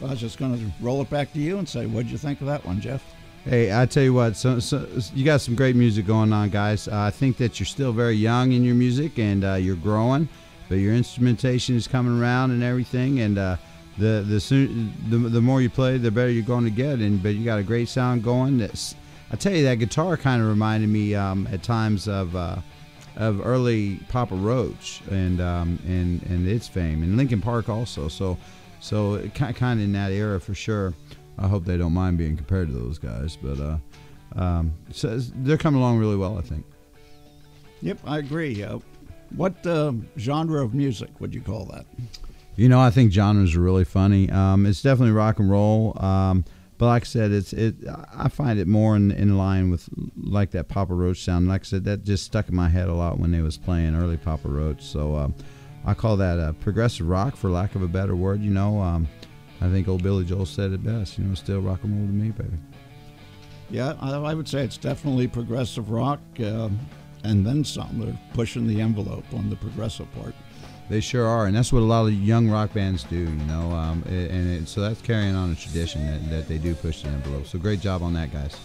I 0.00 0.06
was 0.06 0.20
just 0.20 0.38
going 0.38 0.58
to 0.58 0.72
roll 0.80 1.02
it 1.02 1.10
back 1.10 1.32
to 1.34 1.38
you 1.38 1.58
and 1.58 1.68
say, 1.68 1.84
what'd 1.86 2.10
you 2.10 2.16
think 2.16 2.40
of 2.40 2.46
that 2.46 2.64
one, 2.64 2.80
Jeff? 2.80 3.04
Hey, 3.44 3.78
I 3.78 3.86
tell 3.86 4.04
you 4.04 4.14
what, 4.14 4.36
so, 4.36 4.58
so 4.58 4.86
you 5.14 5.24
got 5.24 5.40
some 5.40 5.54
great 5.54 5.76
music 5.76 6.06
going 6.06 6.32
on, 6.32 6.48
guys. 6.48 6.86
Uh, 6.88 7.00
I 7.00 7.10
think 7.10 7.36
that 7.38 7.58
you're 7.58 7.66
still 7.66 7.92
very 7.92 8.14
young 8.14 8.52
in 8.52 8.62
your 8.62 8.76
music 8.76 9.18
and 9.18 9.44
uh, 9.44 9.54
you're 9.54 9.76
growing, 9.76 10.28
but 10.72 10.78
your 10.78 10.94
instrumentation 10.94 11.76
is 11.76 11.86
coming 11.86 12.18
around 12.18 12.50
and 12.50 12.62
everything. 12.62 13.20
And 13.20 13.36
uh, 13.36 13.56
the 13.98 14.24
the, 14.26 14.40
soon, 14.40 14.94
the 15.10 15.18
the 15.18 15.42
more 15.42 15.60
you 15.60 15.68
play, 15.68 15.98
the 15.98 16.10
better 16.10 16.30
you're 16.30 16.42
going 16.42 16.64
to 16.64 16.70
get. 16.70 17.00
And 17.00 17.22
but 17.22 17.34
you 17.34 17.44
got 17.44 17.58
a 17.58 17.62
great 17.62 17.90
sound 17.90 18.24
going. 18.24 18.56
That's, 18.56 18.94
I 19.30 19.36
tell 19.36 19.52
you, 19.52 19.64
that 19.64 19.74
guitar 19.74 20.16
kind 20.16 20.40
of 20.40 20.48
reminded 20.48 20.88
me 20.88 21.14
um, 21.14 21.46
at 21.52 21.62
times 21.62 22.08
of. 22.08 22.34
Uh, 22.34 22.56
of 23.14 23.46
early 23.46 24.00
Papa 24.08 24.34
Roach 24.34 25.02
and 25.10 25.38
um, 25.42 25.78
and 25.86 26.22
and 26.22 26.48
its 26.48 26.66
fame, 26.66 27.02
and 27.02 27.18
Linkin 27.18 27.42
Park 27.42 27.68
also. 27.68 28.08
So, 28.08 28.38
so 28.80 29.28
kind 29.34 29.54
kind 29.54 29.80
of 29.80 29.84
in 29.84 29.92
that 29.92 30.12
era 30.12 30.40
for 30.40 30.54
sure. 30.54 30.94
I 31.38 31.46
hope 31.46 31.66
they 31.66 31.76
don't 31.76 31.92
mind 31.92 32.16
being 32.16 32.38
compared 32.38 32.68
to 32.68 32.72
those 32.72 32.98
guys, 32.98 33.36
but 33.36 33.60
uh, 33.60 33.76
um, 34.40 34.72
so 34.90 35.18
they're 35.18 35.58
coming 35.58 35.82
along 35.82 35.98
really 35.98 36.16
well, 36.16 36.38
I 36.38 36.40
think. 36.40 36.64
Yep, 37.82 37.98
I 38.06 38.16
agree. 38.16 38.64
Uh, 38.64 38.78
what 39.36 39.66
uh, 39.66 39.92
genre 40.18 40.62
of 40.62 40.74
music 40.74 41.10
would 41.20 41.34
you 41.34 41.40
call 41.40 41.64
that? 41.66 41.86
You 42.56 42.68
know, 42.68 42.80
I 42.80 42.90
think 42.90 43.12
genres 43.12 43.56
are 43.56 43.60
really 43.60 43.84
funny. 43.84 44.30
Um, 44.30 44.66
it's 44.66 44.82
definitely 44.82 45.12
rock 45.12 45.38
and 45.38 45.50
roll, 45.50 45.96
um, 46.02 46.44
but 46.76 46.86
like 46.86 47.02
I 47.02 47.06
said, 47.06 47.30
it's 47.30 47.52
it. 47.52 47.76
I 48.14 48.28
find 48.28 48.58
it 48.58 48.66
more 48.66 48.96
in, 48.96 49.10
in 49.12 49.38
line 49.38 49.70
with 49.70 49.88
like 50.16 50.50
that 50.50 50.68
Papa 50.68 50.92
Roach 50.92 51.22
sound. 51.22 51.48
Like 51.48 51.62
I 51.62 51.64
said, 51.64 51.84
that 51.84 52.04
just 52.04 52.24
stuck 52.24 52.48
in 52.48 52.54
my 52.54 52.68
head 52.68 52.88
a 52.88 52.94
lot 52.94 53.18
when 53.18 53.30
they 53.30 53.40
was 53.40 53.56
playing 53.56 53.94
early 53.94 54.16
Papa 54.16 54.48
Roach. 54.48 54.82
So 54.82 55.14
um, 55.16 55.34
I 55.84 55.94
call 55.94 56.16
that 56.18 56.38
uh, 56.38 56.52
progressive 56.54 57.08
rock, 57.08 57.36
for 57.36 57.50
lack 57.50 57.74
of 57.74 57.82
a 57.82 57.88
better 57.88 58.16
word. 58.16 58.42
You 58.42 58.50
know, 58.50 58.80
um, 58.80 59.08
I 59.60 59.68
think 59.68 59.88
old 59.88 60.02
Billy 60.02 60.24
Joel 60.24 60.44
said 60.44 60.72
it 60.72 60.82
best. 60.82 61.18
You 61.18 61.24
know, 61.24 61.34
still 61.34 61.60
rock 61.60 61.84
and 61.84 61.96
roll 61.96 62.06
to 62.06 62.12
me, 62.12 62.30
baby. 62.30 62.58
Yeah, 63.70 63.94
I, 64.00 64.10
I 64.10 64.34
would 64.34 64.48
say 64.48 64.62
it's 64.64 64.76
definitely 64.76 65.28
progressive 65.28 65.90
rock, 65.90 66.20
um, 66.40 66.78
and 67.24 67.46
then 67.46 67.64
some. 67.64 68.00
They're 68.00 68.18
pushing 68.34 68.66
the 68.66 68.80
envelope 68.80 69.24
on 69.34 69.50
the 69.50 69.56
progressive 69.56 70.12
part. 70.14 70.34
They 70.88 71.00
sure 71.00 71.26
are, 71.26 71.46
and 71.46 71.56
that's 71.56 71.72
what 71.72 71.80
a 71.80 71.84
lot 71.84 72.06
of 72.06 72.12
young 72.12 72.50
rock 72.50 72.74
bands 72.74 73.04
do, 73.04 73.16
you 73.16 73.30
know. 73.46 73.70
Um, 73.70 74.02
and 74.06 74.50
it, 74.50 74.68
so 74.68 74.80
that's 74.80 75.00
carrying 75.00 75.34
on 75.34 75.50
a 75.52 75.54
tradition 75.54 76.06
that, 76.06 76.28
that 76.30 76.48
they 76.48 76.58
do 76.58 76.74
push 76.74 77.02
the 77.02 77.08
envelope. 77.08 77.46
So 77.46 77.58
great 77.58 77.80
job 77.80 78.02
on 78.02 78.12
that, 78.14 78.32
guys. 78.32 78.58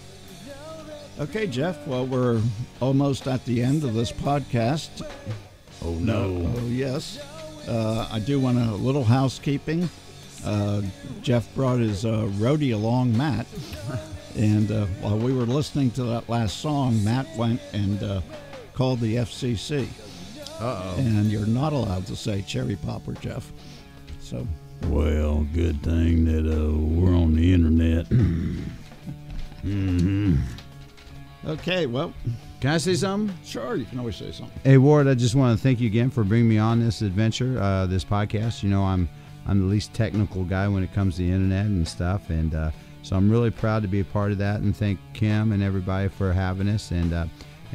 Okay, 1.19 1.47
Jeff. 1.47 1.85
Well, 1.87 2.05
we're 2.05 2.41
almost 2.79 3.27
at 3.27 3.43
the 3.45 3.63
end 3.63 3.83
of 3.83 3.93
this 3.93 4.11
podcast. 4.11 5.07
Oh 5.83 5.93
no! 5.93 6.51
Oh 6.57 6.65
yes, 6.67 7.19
uh, 7.67 8.07
I 8.11 8.19
do 8.19 8.39
want 8.39 8.57
a 8.57 8.75
little 8.75 9.03
housekeeping. 9.03 9.89
Uh, 10.45 10.81
Jeff 11.21 11.53
brought 11.55 11.79
his 11.79 12.05
uh, 12.05 12.29
roadie 12.33 12.73
along, 12.73 13.15
Matt, 13.17 13.47
and 14.35 14.71
uh, 14.71 14.85
while 15.01 15.17
we 15.17 15.33
were 15.33 15.45
listening 15.45 15.91
to 15.91 16.03
that 16.03 16.29
last 16.29 16.57
song, 16.57 17.03
Matt 17.03 17.27
went 17.35 17.61
and 17.73 18.03
uh, 18.03 18.21
called 18.78 18.99
the 18.99 19.15
FCC. 19.15 19.88
Uh 20.61 20.63
oh. 20.63 20.95
And 20.99 21.25
you're 21.32 21.47
not 21.47 21.73
allowed 21.73 22.05
to 22.07 22.15
say 22.15 22.43
cherry 22.43 22.75
popper, 22.75 23.13
Jeff. 23.13 23.51
So 24.19 24.47
Well, 24.84 25.47
good 25.51 25.82
thing 25.82 26.25
that 26.25 26.45
uh, 26.47 26.78
we're 26.78 27.15
on 27.15 27.36
the 27.36 27.53
internet. 27.53 28.05
hmm 29.63 30.36
okay, 31.45 31.88
well, 31.88 32.13
Can 32.61 32.69
I 32.71 32.78
say 32.78 32.93
something? 32.93 33.36
sure, 33.43 33.75
you 33.78 33.86
can 33.86 33.97
always 33.99 34.15
say 34.15 34.32
something. 34.32 34.59
Hey 34.63 34.78
Ward, 34.78 35.07
I 35.07 35.15
just 35.15 35.34
want 35.34 35.57
to 35.57 35.63
thank 35.63 35.80
you 35.80 35.88
again 35.88 36.11
for 36.11 36.23
bringing 36.23 36.49
me 36.49 36.59
on 36.59 36.80
this 36.80 37.01
adventure, 37.01 37.59
uh, 37.59 37.88
this 37.88 38.05
podcast. 38.05 38.61
You 38.61 38.69
know, 38.69 38.84
I'm 38.84 39.09
I'm 39.47 39.59
the 39.59 39.65
least 39.65 39.93
technical 39.95 40.43
guy 40.43 40.67
when 40.67 40.84
it 40.84 40.93
comes 40.93 41.15
to 41.15 41.23
the 41.23 41.32
internet 41.32 41.65
and 41.65 41.88
stuff, 41.88 42.30
and 42.30 42.53
uh, 42.53 42.69
so 43.01 43.15
I'm 43.15 43.30
really 43.32 43.49
proud 43.51 43.82
to 43.82 43.88
be 43.88 44.01
a 44.01 44.05
part 44.05 44.32
of 44.32 44.38
that. 44.39 44.61
And 44.61 44.75
thank 44.75 44.99
Kim 45.13 45.51
and 45.51 45.63
everybody 45.63 46.09
for 46.09 46.32
having 46.34 46.67
us. 46.69 46.91
And 46.91 47.13
uh, 47.13 47.25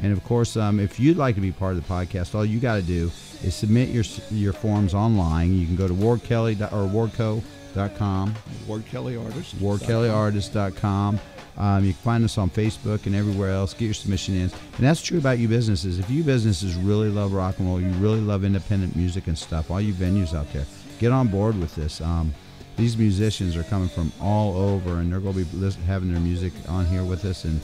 and 0.01 0.11
of 0.11 0.23
course, 0.23 0.57
um, 0.57 0.79
if 0.79 0.99
you'd 0.99 1.17
like 1.17 1.35
to 1.35 1.41
be 1.41 1.51
part 1.51 1.75
of 1.75 1.87
the 1.87 1.93
podcast, 1.93 2.35
all 2.35 2.45
you 2.45 2.59
got 2.59 2.75
to 2.75 2.81
do 2.81 3.11
is 3.43 3.53
submit 3.53 3.89
your 3.89 4.03
your 4.31 4.53
forms 4.53 4.93
online. 4.93 5.53
You 5.57 5.65
can 5.65 5.75
go 5.75 5.87
to 5.87 5.93
wardkelly 5.93 6.59
or 6.71 6.87
wardco.com 6.87 8.35
Ward 8.67 8.85
Kelly 8.85 9.15
Artist. 9.17 9.55
wardkellyartist.com. 9.57 11.19
Um, 11.57 11.85
you 11.85 11.93
can 11.93 12.01
find 12.01 12.23
us 12.23 12.37
on 12.37 12.49
Facebook 12.49 13.05
and 13.05 13.15
everywhere 13.15 13.51
else. 13.51 13.73
Get 13.73 13.85
your 13.85 13.93
submission 13.93 14.35
in. 14.35 14.41
And 14.41 14.51
that's 14.79 15.01
true 15.01 15.17
about 15.19 15.37
you 15.39 15.47
businesses. 15.47 15.99
If 15.99 16.09
you 16.09 16.23
businesses 16.23 16.75
really 16.75 17.09
love 17.09 17.33
rock 17.33 17.59
and 17.59 17.67
roll, 17.67 17.79
you 17.79 17.89
really 17.93 18.21
love 18.21 18.43
independent 18.43 18.95
music 18.95 19.27
and 19.27 19.37
stuff, 19.37 19.69
all 19.69 19.81
you 19.81 19.93
venues 19.93 20.35
out 20.35 20.51
there, 20.53 20.65
get 20.99 21.11
on 21.11 21.27
board 21.27 21.59
with 21.59 21.75
this. 21.75 22.01
Um, 22.01 22.33
these 22.75 22.97
musicians 22.97 23.55
are 23.55 23.63
coming 23.63 23.87
from 23.89 24.11
all 24.19 24.57
over, 24.57 24.99
and 24.99 25.11
they're 25.11 25.19
going 25.19 25.35
to 25.35 25.45
be 25.45 25.57
lis- 25.57 25.75
having 25.87 26.11
their 26.11 26.21
music 26.21 26.53
on 26.67 26.85
here 26.85 27.03
with 27.03 27.25
us, 27.25 27.45
and 27.45 27.61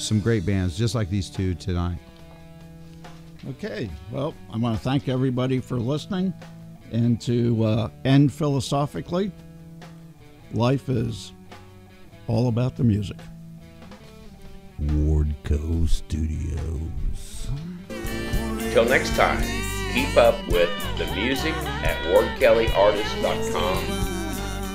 some 0.00 0.20
great 0.20 0.46
bands 0.46 0.78
just 0.78 0.94
like 0.94 1.10
these 1.10 1.28
two 1.28 1.54
tonight. 1.54 1.98
Okay, 3.50 3.90
well, 4.10 4.34
I 4.52 4.56
want 4.56 4.76
to 4.76 4.82
thank 4.82 5.08
everybody 5.08 5.60
for 5.60 5.78
listening. 5.78 6.32
And 6.92 7.20
to 7.22 7.64
uh, 7.64 7.88
end 8.04 8.32
philosophically, 8.32 9.32
life 10.52 10.88
is 10.88 11.32
all 12.26 12.48
about 12.48 12.76
the 12.76 12.84
music. 12.84 13.16
Ward 14.78 15.34
Wardco 15.44 15.88
Studios. 15.88 17.48
Till 18.72 18.84
next 18.84 19.14
time, 19.16 19.42
keep 19.92 20.16
up 20.16 20.36
with 20.48 20.70
the 20.98 21.06
music 21.14 21.54
at 21.54 21.96
wardkellyartist.com. 22.06 24.03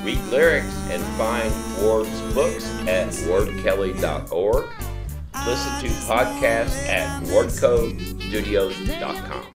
Read 0.03 0.21
lyrics 0.25 0.75
and 0.89 1.01
find 1.17 1.51
Ward's 1.81 2.21
books 2.33 2.65
at 2.87 3.07
wardkelly.org. 3.09 4.65
Listen 5.45 5.79
to 5.81 5.87
podcasts 6.05 6.87
at 6.87 7.23
wardcostudios.com. 7.23 9.45